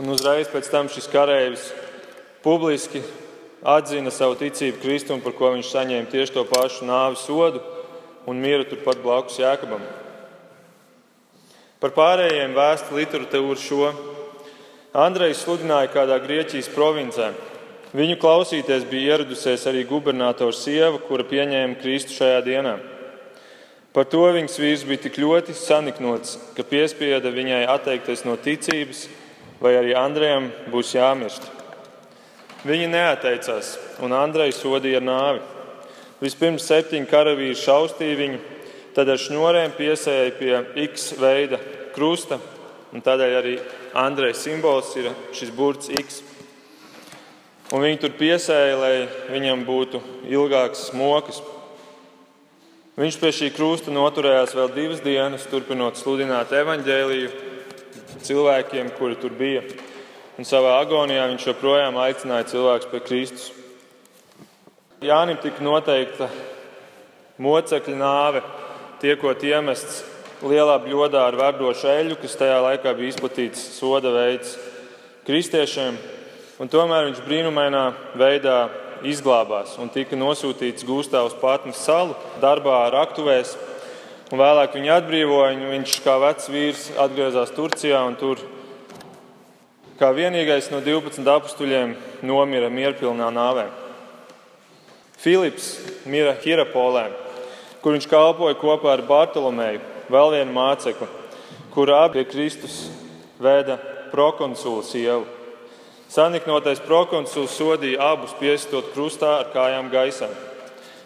un 0.00 0.12
uzreiz 0.14 0.48
pēc 0.48 0.70
tam 0.72 0.88
šis 0.88 1.10
karavīrs 1.12 1.66
publiski 2.40 3.02
atzina 3.60 4.10
savu 4.10 4.38
ticību 4.40 4.80
Kristum, 4.80 5.20
par 5.20 5.36
ko 5.36 5.52
viņš 5.52 5.74
saņēma 5.74 6.08
tieši 6.08 6.36
to 6.38 6.46
pašu 6.48 6.88
nāves 6.88 7.26
sodu 7.28 7.60
un 8.26 8.40
mira 8.40 8.64
turpat 8.64 9.02
blakus 9.04 9.36
jēkabam. 9.40 9.82
Par 11.80 11.92
pārējiem 11.96 12.56
vēsta 12.56 12.96
literatūra 12.96 13.56
šo. 13.56 13.92
Andrejs 14.90 15.44
sludināja 15.44 15.88
kādā 15.92 16.18
Grieķijas 16.20 16.68
provincē. 16.74 17.30
Viņu 17.90 18.20
klausīties 18.22 18.84
bija 18.86 19.16
ieradusies 19.16 19.64
arī 19.66 19.80
gubernatora 19.82 20.54
sieva, 20.54 21.00
kura 21.02 21.24
pieņēma 21.26 21.74
Kristu 21.80 22.14
šajā 22.20 22.42
dienā. 22.46 22.76
Par 23.90 24.06
to 24.06 24.20
viņas 24.30 24.60
vīrs 24.62 24.84
bija 24.86 25.02
tik 25.08 25.18
ļoti 25.18 25.56
saniknots, 25.58 26.36
ka 26.54 26.62
piespieda 26.62 27.32
viņai 27.34 27.64
atteikties 27.72 28.22
no 28.28 28.36
ticības, 28.38 29.08
vai 29.58 29.74
arī 29.80 29.96
Andrejam 29.98 30.46
būs 30.70 30.94
jāmirst. 30.94 31.50
Viņa 32.62 32.86
neatteicās, 32.94 33.72
un 34.06 34.14
Andreju 34.14 34.54
sodīja 34.54 35.02
ar 35.02 35.08
nāvi. 35.10 35.42
Vispirms 36.22 36.70
septiņi 36.70 37.10
karavīri 37.10 37.58
šaustīja 37.58 38.22
viņu, 38.22 38.40
tad 38.94 39.10
ar 39.10 39.18
šņurēm 39.18 39.74
piesēja 39.74 40.32
pie 40.38 40.54
X 40.86 41.16
veida 41.18 41.58
krusta, 41.96 42.38
un 42.94 43.02
tādēļ 43.02 43.38
arī 43.42 43.58
Andreja 43.98 44.38
simbols 44.38 44.94
ir 45.00 45.10
šis 45.34 45.50
burts 45.56 45.90
X 45.90 46.22
un 47.70 47.84
viņi 47.84 48.00
tur 48.02 48.14
piesēja, 48.18 48.76
lai 48.78 48.94
viņam 49.30 49.64
būtu 49.66 50.00
ilgāks 50.30 50.88
smokas. 50.90 51.40
Viņš 53.00 53.16
pie 53.20 53.30
šī 53.32 53.48
krusta 53.54 53.92
noturējās 53.94 54.52
vēl 54.58 54.72
divas 54.74 55.00
dienas, 55.04 55.46
turpinot 55.48 55.96
sludināt 55.96 56.52
evaņģēliju 56.52 57.30
cilvēkiem, 58.26 58.90
kuri 58.98 59.16
tur 59.20 59.32
bija. 59.38 59.62
Un 60.40 60.48
savā 60.48 60.76
agonijā 60.82 61.26
viņš 61.30 61.46
joprojām 61.52 61.96
aicināja 62.00 62.50
cilvēkus 62.52 62.90
pie 62.90 63.00
Kristus. 63.06 63.50
Jānim 65.00 65.38
tika 65.40 65.64
noteikta 65.64 66.28
mocekļa 67.40 67.96
nāve, 67.96 68.42
tiekot 69.00 69.40
iemests 69.48 70.02
lielā 70.44 70.76
bļodā 70.82 71.22
ar 71.30 71.36
verdošu 71.38 71.88
eļļu, 71.88 72.18
kas 72.20 72.36
tajā 72.40 72.58
laikā 72.66 72.92
bija 72.98 73.14
izplatīts 73.14 73.62
soda 73.78 74.12
veids 74.12 74.56
kristiešiem 75.28 75.96
un 76.60 76.68
tomēr 76.68 77.08
viņš 77.08 77.24
brīnumainā 77.24 77.84
veidā 78.20 78.68
izglābās 79.06 79.78
un 79.80 79.88
tika 79.92 80.18
nosūtīts 80.18 80.84
gūstā 80.84 81.22
uz 81.24 81.34
Pātnes 81.40 81.80
salu, 81.80 82.16
darbā 82.42 82.84
ar 82.86 82.98
aktuvēs. 83.06 83.56
Un 84.30 84.38
vēlāk 84.38 84.76
viņu 84.76 84.92
atbrīvoja, 84.94 85.54
un 85.56 85.70
viņš 85.72 85.96
kā 86.04 86.14
vecs 86.22 86.50
vīrs 86.52 86.82
atgriezās 87.00 87.50
Turcijā 87.56 87.98
un 88.06 88.14
tur 88.20 88.38
kā 89.98 90.12
vienīgais 90.14 90.70
no 90.70 90.78
12 90.84 91.26
apstuļiem 91.32 91.96
nomira 92.22 92.70
mierpilnā 92.70 93.32
nāvē. 93.34 93.66
Filips 95.20 95.72
mira 96.08 96.36
Hirapolē, 96.44 97.08
kur 97.82 97.96
viņš 97.96 98.06
kalpoja 98.08 98.56
kopā 98.60 98.94
ar 98.94 99.02
Bartolomeju, 99.08 99.82
vēl 100.12 100.32
vienu 100.36 100.54
mācekli, 100.56 101.10
kurā 101.74 102.06
pie 102.14 102.24
Kristus 102.28 102.86
vēda 103.42 103.80
prokonsuls 104.14 104.94
sievu. 104.94 105.39
Saniknotais 106.10 106.80
prokonsuls 106.82 107.52
sodīja 107.54 108.02
abus 108.02 108.32
piestot 108.34 108.88
krustā 108.90 109.28
ar 109.44 109.52
kājām 109.52 109.92
gaisā. 109.92 110.26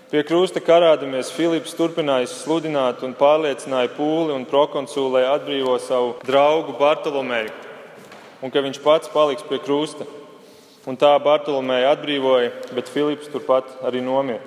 Pie 0.09 0.23
krusta 0.25 0.63
karādamies 0.65 1.29
Filips 1.35 1.75
turpināja 1.77 2.31
sludināt 2.33 3.03
un 3.05 3.13
pārliecināja 3.19 3.91
pūli 3.99 4.33
un 4.33 4.47
prokonsulu, 4.49 5.11
lai 5.19 5.27
atbrīvo 5.29 5.77
savu 5.83 6.15
draugu 6.25 6.73
Bartolomeju, 6.81 7.53
un 8.41 8.55
ka 8.55 8.65
viņš 8.65 8.81
pats 8.81 9.13
paliks 9.13 9.45
pie 9.45 9.61
krusta. 9.61 10.09
Un 10.89 10.97
tā 10.97 11.13
Bartolomeja 11.21 11.93
atbrīvoja, 11.93 12.53
bet 12.73 12.89
Filips 12.89 13.29
turpat 13.33 13.69
arī 13.85 14.01
nomira. 14.05 14.41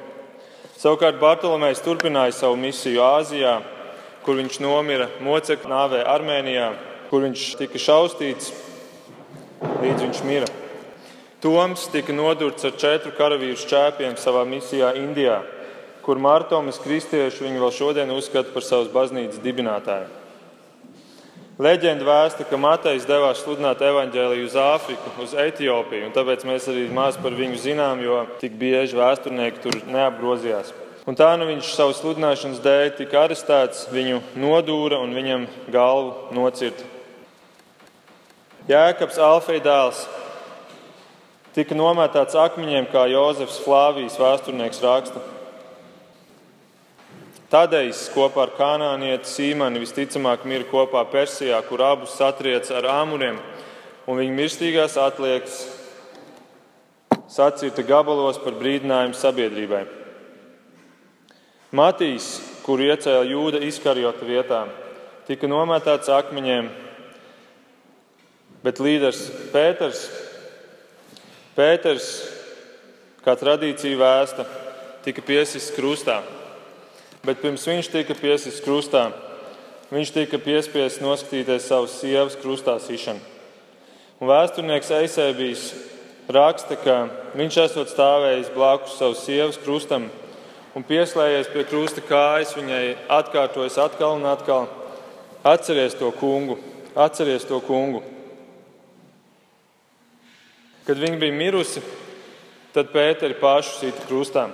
Savukārt 0.78 1.22
Bartolomejs 1.22 1.86
turpināja 1.86 2.34
savu 2.34 2.58
misiju 2.58 3.06
Āzijā, 3.06 3.60
kur 4.26 4.42
viņš 4.42 4.58
nomira 4.66 5.12
mocekļu 5.22 5.70
nāvē 5.70 6.02
Armēnijā, 6.18 6.72
kur 7.12 7.30
viņš 7.30 7.52
tika 7.62 7.82
šaustīts 7.82 8.54
līdz 9.62 10.06
viņš 10.06 10.24
mira. 10.28 10.48
Toms 11.42 11.88
tika 11.94 12.14
nodurts 12.14 12.66
ar 12.66 12.74
četru 12.82 13.12
karavīru 13.18 13.58
šķēpiem 13.62 14.16
savā 14.18 14.42
misijā 14.50 14.94
Indijā, 14.98 15.42
kur 16.06 16.18
Mārtomas 16.22 16.80
kristieši 16.82 17.46
viņu 17.46 17.62
vēl 17.62 17.74
šodien 17.76 18.14
uzskata 18.16 18.54
par 18.54 18.66
savas 18.66 18.90
baznīcas 18.94 19.44
dibinātāju. 19.44 20.10
Leģenda 21.62 22.06
vēsta, 22.06 22.46
ka 22.46 22.58
Matejs 22.62 23.06
devās 23.10 23.40
sludināt 23.42 23.80
evaņģēliju 23.82 24.46
uz 24.46 24.58
Āfriku, 24.62 25.14
uz 25.24 25.34
Etiopiju, 25.34 26.06
un 26.06 26.14
tāpēc 26.14 26.46
mēs 26.46 26.68
arī 26.70 26.86
maz 26.94 27.18
par 27.22 27.34
viņu 27.38 27.62
zinām, 27.64 28.02
jo 28.06 28.20
tik 28.42 28.60
bieži 28.62 28.98
vēsturnieki 28.98 29.64
tur 29.64 29.80
neapgrozījās. 29.90 30.74
Un 31.10 31.18
tā 31.18 31.32
nu 31.40 31.48
viņš 31.50 31.72
savu 31.74 31.96
sludināšanas 31.98 32.62
dēļ 32.62 32.92
tika 33.00 33.24
arestēts, 33.24 33.88
viņu 33.94 34.22
nodūra 34.38 35.02
un 35.02 35.18
viņam 35.18 35.48
galvu 35.74 36.36
nocirta 36.38 36.97
Jēkabs 38.68 39.16
Alfija 39.24 39.64
dēls 39.64 40.02
tika 41.56 41.76
nomētāts 41.78 42.36
akmeņiem, 42.36 42.90
kā 42.92 43.06
Jozefs 43.08 43.62
Flāvijas 43.64 44.18
vēsturnieks 44.20 44.82
raksta. 44.84 45.22
Tādējs 47.48 48.10
kopā 48.12 48.44
ar 48.44 48.52
kanānieti 48.58 49.30
Sīmani 49.32 49.80
visticamāk 49.80 50.44
mira 50.44 50.68
kopā 50.68 51.06
Persijā, 51.08 51.62
kur 51.64 51.80
abus 51.88 52.18
satriec 52.20 52.68
ar 52.76 52.90
āmuriem, 52.92 53.38
un 54.04 54.20
viņa 54.20 54.36
mirstīgās 54.36 54.98
atliekas 55.00 55.62
sacīta 57.32 57.86
gabalos 57.88 58.36
par 58.44 58.58
brīdinājumu 58.60 59.16
sabiedrībai. 59.16 59.86
Matīs, 61.72 62.28
kuru 62.68 62.90
iecēla 62.92 63.24
jūda 63.32 63.64
izkarjota 63.64 64.28
vietā, 64.28 64.62
tika 65.32 65.48
nomētāts 65.48 66.12
akmeņiem 66.12 66.68
Bet 68.64 68.82
līderis 68.82 69.28
Pēters, 69.54 70.08
Pēters 71.58 72.08
kā 73.26 73.36
tradīcija 73.36 74.00
vēsta, 74.00 74.46
tika 75.04 75.22
piesists 75.26 75.76
krustā. 75.76 76.22
Bet 77.28 77.42
pirms 77.44 77.66
viņš 77.68 77.90
tika 77.92 78.16
piesists 78.16 78.64
krustā, 78.64 79.10
viņš 79.92 80.14
tika 80.16 80.40
piespiests 80.40 81.04
noskatīties 81.04 81.68
savas 81.68 81.98
sievas 82.00 82.38
krustā 82.40 82.78
sišanu. 82.80 83.20
Un 84.18 84.32
vēsturnieks 84.32 84.94
Eisēbijs 84.96 85.66
raksta, 86.34 86.80
ka 86.80 86.96
viņš 87.38 87.60
esot 87.68 87.92
stāvējis 87.92 88.54
blakus 88.56 88.98
savas 88.98 89.22
sievas 89.28 89.60
krustam 89.62 90.08
un 90.76 90.86
pieslēdzies 90.88 91.52
pie 91.54 91.66
krusta 91.68 92.02
kājas, 92.06 92.56
viņai 92.58 92.96
atkārtojas 93.12 93.78
atkal 93.82 94.18
un 94.18 94.26
atkal: 94.30 94.68
Atceries 95.44 96.00
to 96.00 96.12
kungu, 96.16 96.58
atceries 96.96 97.46
to 97.46 97.60
kungu! 97.62 98.17
Kad 100.88 101.02
viņa 101.04 101.20
bija 101.20 101.36
mirusi, 101.36 101.82
tad 102.72 102.94
Pēteri 102.94 103.36
pašu 103.36 103.74
sita 103.82 104.06
krustā. 104.08 104.46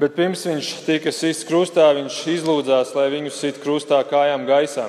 Bet 0.00 0.12
pirms 0.16 0.42
viņš 0.44 0.68
tika 0.84 1.12
sists 1.12 1.46
krustā, 1.48 1.86
viņš 1.96 2.18
izlūdzās, 2.34 2.92
lai 2.96 3.06
viņu 3.12 3.32
sit 3.32 3.60
krustā 3.60 4.02
kājām 4.04 4.44
gaisā, 4.48 4.86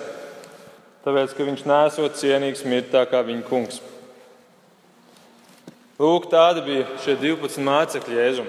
tāpēc 1.05 1.31
ka 1.35 1.47
viņš 1.47 1.63
nesot 1.67 2.19
cienīgs 2.19 2.63
mirt 2.67 2.91
tā 2.91 3.05
kā 3.07 3.23
viņa 3.27 3.47
kungs. 3.47 3.79
Lūk, 6.01 6.27
tādi 6.31 6.63
bija 6.65 6.85
šie 7.03 7.15
12 7.19 7.63
mācekļi 7.63 8.19
Jēzum. 8.19 8.47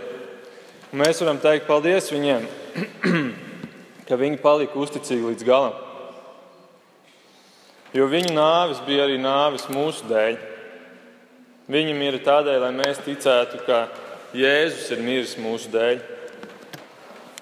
Un 0.93 1.03
mēs 1.03 1.23
varam 1.23 1.39
teikt 1.43 1.67
paldies 1.71 2.11
viņiem, 2.11 2.47
ka 4.09 4.19
viņi 4.19 4.43
palika 4.43 4.83
uzticīgi 4.83 5.31
līdz 5.31 5.47
galam. 5.47 5.75
Jo 7.95 8.07
viņu 8.11 8.35
nāvis 8.35 8.81
bija 8.87 9.07
arī 9.07 9.19
nāvis 9.21 9.71
mūsu 9.71 10.11
dēļ. 10.11 10.41
Viņa 11.71 11.93
mira 11.95 12.19
tādēļ, 12.19 12.59
lai 12.65 12.73
mēs 12.75 12.99
ticētu, 13.05 13.61
ka 13.63 13.85
Jēzus 14.35 14.89
ir 14.97 15.03
miris 15.05 15.37
mūsu 15.39 15.71
dēļ. 15.71 16.01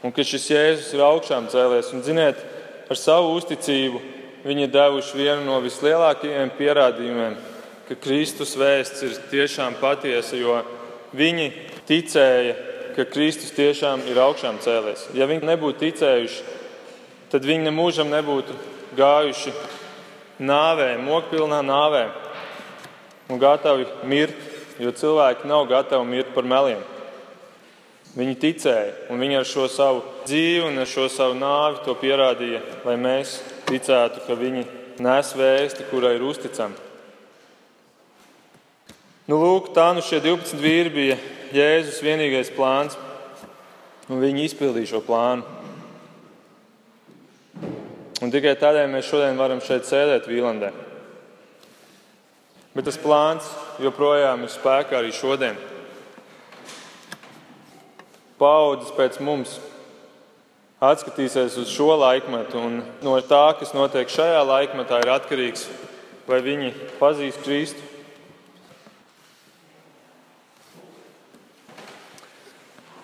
Un 0.05 0.13
ka 0.13 0.25
šis 0.27 0.51
Jēzus 0.51 0.91
ir 0.93 1.05
augšām 1.07 1.49
cēlies. 1.53 1.89
Un, 1.97 2.03
ziniet, 2.05 2.43
ar 2.93 3.01
savu 3.01 3.33
uzticību 3.39 4.03
viņi 4.45 4.67
ir 4.67 4.75
devuši 4.75 5.17
vienu 5.17 5.47
no 5.47 5.57
vislielākajiem 5.65 6.53
pierādījumiem, 6.59 7.39
ka 7.89 7.97
Kristus 8.01 8.53
vēsts 8.61 9.05
ir 9.09 9.17
tiešām 9.33 9.81
patiesa, 9.81 10.37
jo 10.37 10.61
viņi 11.17 11.51
ticēja, 11.89 12.55
ka 12.97 13.09
Kristus 13.09 13.57
tiešām 13.57 14.05
ir 14.11 14.21
augšām 14.21 14.61
cēlies. 14.61 15.09
Ja 15.17 15.29
viņi 15.31 15.49
nebūtu 15.49 15.87
ticējuši, 15.87 16.59
tad 17.33 17.49
viņi 17.49 17.71
nemūžam 17.71 18.13
nebūtu 18.13 18.57
gājuši 19.01 19.55
nāvē, 20.45 20.97
mokpilnā 21.09 21.65
nāvē 21.65 22.09
un 23.31 23.39
gatavi 23.39 23.87
mirt, 24.11 24.35
jo 24.83 24.91
cilvēki 24.91 25.49
nav 25.49 25.69
gatavi 25.71 26.09
mirt 26.09 26.35
par 26.35 26.49
meliem. 26.49 26.83
Viņi 28.11 28.37
ticēja, 28.43 28.95
un 29.13 29.23
viņi 29.23 29.39
ar 29.39 29.47
šo 29.47 29.69
savu 29.71 30.03
dzīvi 30.27 30.67
un 30.67 30.83
ar 30.83 30.89
šo 30.91 31.07
savu 31.13 31.37
nāvi 31.39 31.85
to 31.85 31.95
pierādīja, 31.95 32.63
lai 32.83 32.97
mēs 32.99 33.37
ticētu, 33.71 34.25
ka 34.27 34.35
viņi 34.35 34.65
nes 35.01 35.35
vēsti, 35.39 35.87
kurai 35.93 36.17
ir 36.19 36.25
uzticama. 36.27 36.75
Nu, 39.31 39.39
lūk, 39.39 39.71
tā 39.77 39.93
nu 39.95 40.03
šie 40.03 40.19
12 40.25 40.59
vīri 40.59 40.91
bija 40.91 41.17
Jēzus 41.55 42.03
vienīgais 42.03 42.51
plāns, 42.57 42.99
un 44.11 44.19
viņi 44.19 44.49
izpildīja 44.49 44.97
šo 44.97 45.05
plānu. 45.07 45.47
Un 48.21 48.33
tikai 48.35 48.57
tādēļ 48.59 48.91
mēs 48.91 49.07
šodien 49.07 49.39
varam 49.39 49.63
šeit 49.63 49.87
sēdēt 49.87 50.27
Vīlandē. 50.29 50.75
Bet 52.71 52.87
tas 52.87 52.99
plāns 53.03 53.49
joprojām 53.83 54.45
ir 54.47 54.53
spēkā 54.53 55.01
arī 55.01 55.11
šodien. 55.11 55.57
Paudzes 58.39 58.93
pēc 58.95 59.19
mums 59.27 59.57
atskatīsies 60.81 61.59
uz 61.61 61.73
šo 61.75 61.97
laikmetu, 61.99 62.61
un 62.63 62.79
no 63.05 63.17
tā, 63.27 63.51
kas 63.59 63.75
notiek 63.77 64.09
šajā 64.09 64.45
laikmetā, 64.47 65.01
ir 65.03 65.11
atkarīgs, 65.13 65.67
vai 66.31 66.39
viņi 66.47 66.71
pazīst 67.01 67.43
Kristu. 67.45 67.89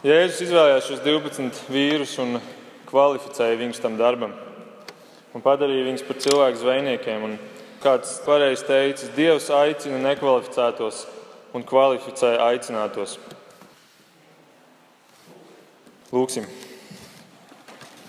Jēzus 0.07 0.47
izvēlējās 0.47 0.87
šos 0.87 1.03
12 1.03 1.67
vīrus 1.75 2.15
un 2.23 2.39
kvalificēja 2.87 3.59
viņus 3.59 3.83
tam 3.83 3.99
darbam, 3.99 4.31
un 5.35 5.43
padarīja 5.43 5.89
viņus 5.91 6.07
par 6.07 6.23
cilvēku 6.23 6.63
zvejniekiem. 6.63 7.29
Kāds 7.87 8.17
pareizi 8.27 8.65
teicis, 8.67 9.13
Dievs 9.15 9.45
aicina 9.55 10.01
nekvalificētos 10.03 11.05
un 11.55 11.63
kvalificē 11.63 12.33
aicinātos. 12.43 13.13
Lūksim. 16.11 16.49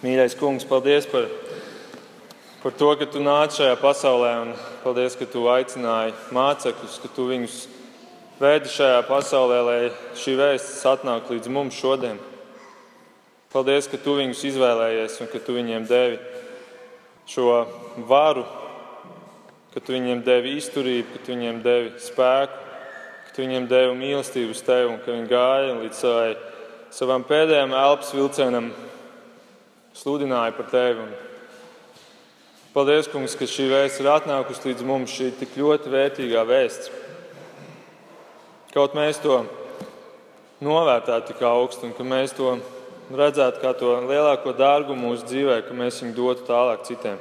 Mīļais 0.01 0.34
kungs, 0.39 0.65
paldies 0.65 1.05
par, 1.11 1.30
par 2.63 2.73
to, 2.82 2.89
ka 2.97 3.05
tu 3.05 3.21
nāc 3.21 3.53
šajā 3.59 3.78
pasaulē 3.78 4.34
un 4.47 4.57
paldies, 4.82 5.13
ka 5.19 5.30
tu 5.30 5.45
aicināji 5.53 6.17
mācekļus, 6.34 6.99
ka 7.05 7.13
tu 7.13 7.30
viņus 7.30 7.61
veidi 8.41 8.73
šajā 8.80 8.99
pasaulē, 9.05 9.63
lai 9.69 9.80
šī 10.17 10.39
vēsts 10.41 10.86
atnāk 10.89 11.30
līdz 11.30 11.53
mums 11.53 11.78
šodien. 11.78 12.17
Paldies, 13.53 13.86
ka 13.93 14.01
tu 14.01 14.17
viņus 14.17 14.47
izvēlējies 14.55 15.21
un 15.21 15.30
ka 15.30 15.38
tu 15.38 15.61
viņiem 15.61 15.86
devi 15.86 16.17
šo 17.30 17.61
varu 18.09 18.65
ka 19.74 19.84
tu 19.84 19.93
viņiem 19.95 20.24
devi 20.26 20.55
izturību, 20.57 21.13
ka 21.13 21.24
tu 21.24 21.34
viņiem 21.34 21.61
devi 21.65 21.91
spēku, 22.01 22.59
ka 23.28 23.36
tu 23.36 23.43
viņiem 23.43 23.68
devi 23.70 23.95
mīlestību 23.99 24.55
uz 24.55 24.61
tevi 24.65 24.89
un 24.91 24.99
ka 25.03 25.13
viņi 25.13 25.32
gāja 25.32 25.76
līdz 25.78 26.01
savai, 26.01 26.32
savam 26.95 27.26
pēdējam 27.28 27.76
elpas 27.78 28.13
vilcienam, 28.15 28.72
sludināja 29.97 30.55
par 30.57 30.70
tevi. 30.72 31.05
Un 31.05 31.13
paldies, 32.74 33.09
kungs, 33.11 33.36
ka 33.38 33.49
šī 33.49 33.68
vēsts 33.74 34.01
ir 34.01 34.11
atnākusi 34.13 34.72
līdz 34.72 34.88
mums, 34.88 35.13
šī 35.13 35.32
tik 35.39 35.57
ļoti 35.59 35.93
vērtīgā 35.93 36.43
vēsts. 36.47 36.91
Kaut 38.74 38.93
mēs 38.97 39.22
to 39.24 39.41
novērtētu 40.61 41.32
tik 41.32 41.45
augstu 41.45 41.88
un 41.88 41.95
ka 41.97 42.05
mēs 42.05 42.34
to 42.38 42.57
redzētu 43.13 43.61
kā 43.61 43.72
to 43.78 43.93
lielāko 44.09 44.53
dārgumu 44.57 45.11
mūsu 45.11 45.28
dzīvē, 45.30 45.61
ka 45.68 45.76
mēs 45.78 46.01
viņu 46.03 46.15
dotu 46.18 46.45
tālāk 46.49 46.86
citiem. 46.88 47.20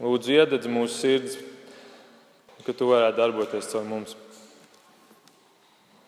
Lūdzu, 0.00 0.32
iededz 0.32 0.64
mūsu 0.70 0.96
sirds, 0.96 1.36
ka 2.64 2.72
tu 2.72 2.88
varētu 2.88 3.20
darboties 3.20 3.68
caur 3.68 3.84
mums. 3.84 4.16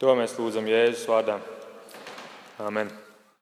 To 0.00 0.16
mēs 0.16 0.38
lūdzam 0.40 0.66
Jēzus 0.70 1.04
vārdā. 1.10 1.36
Amen. 2.62 3.01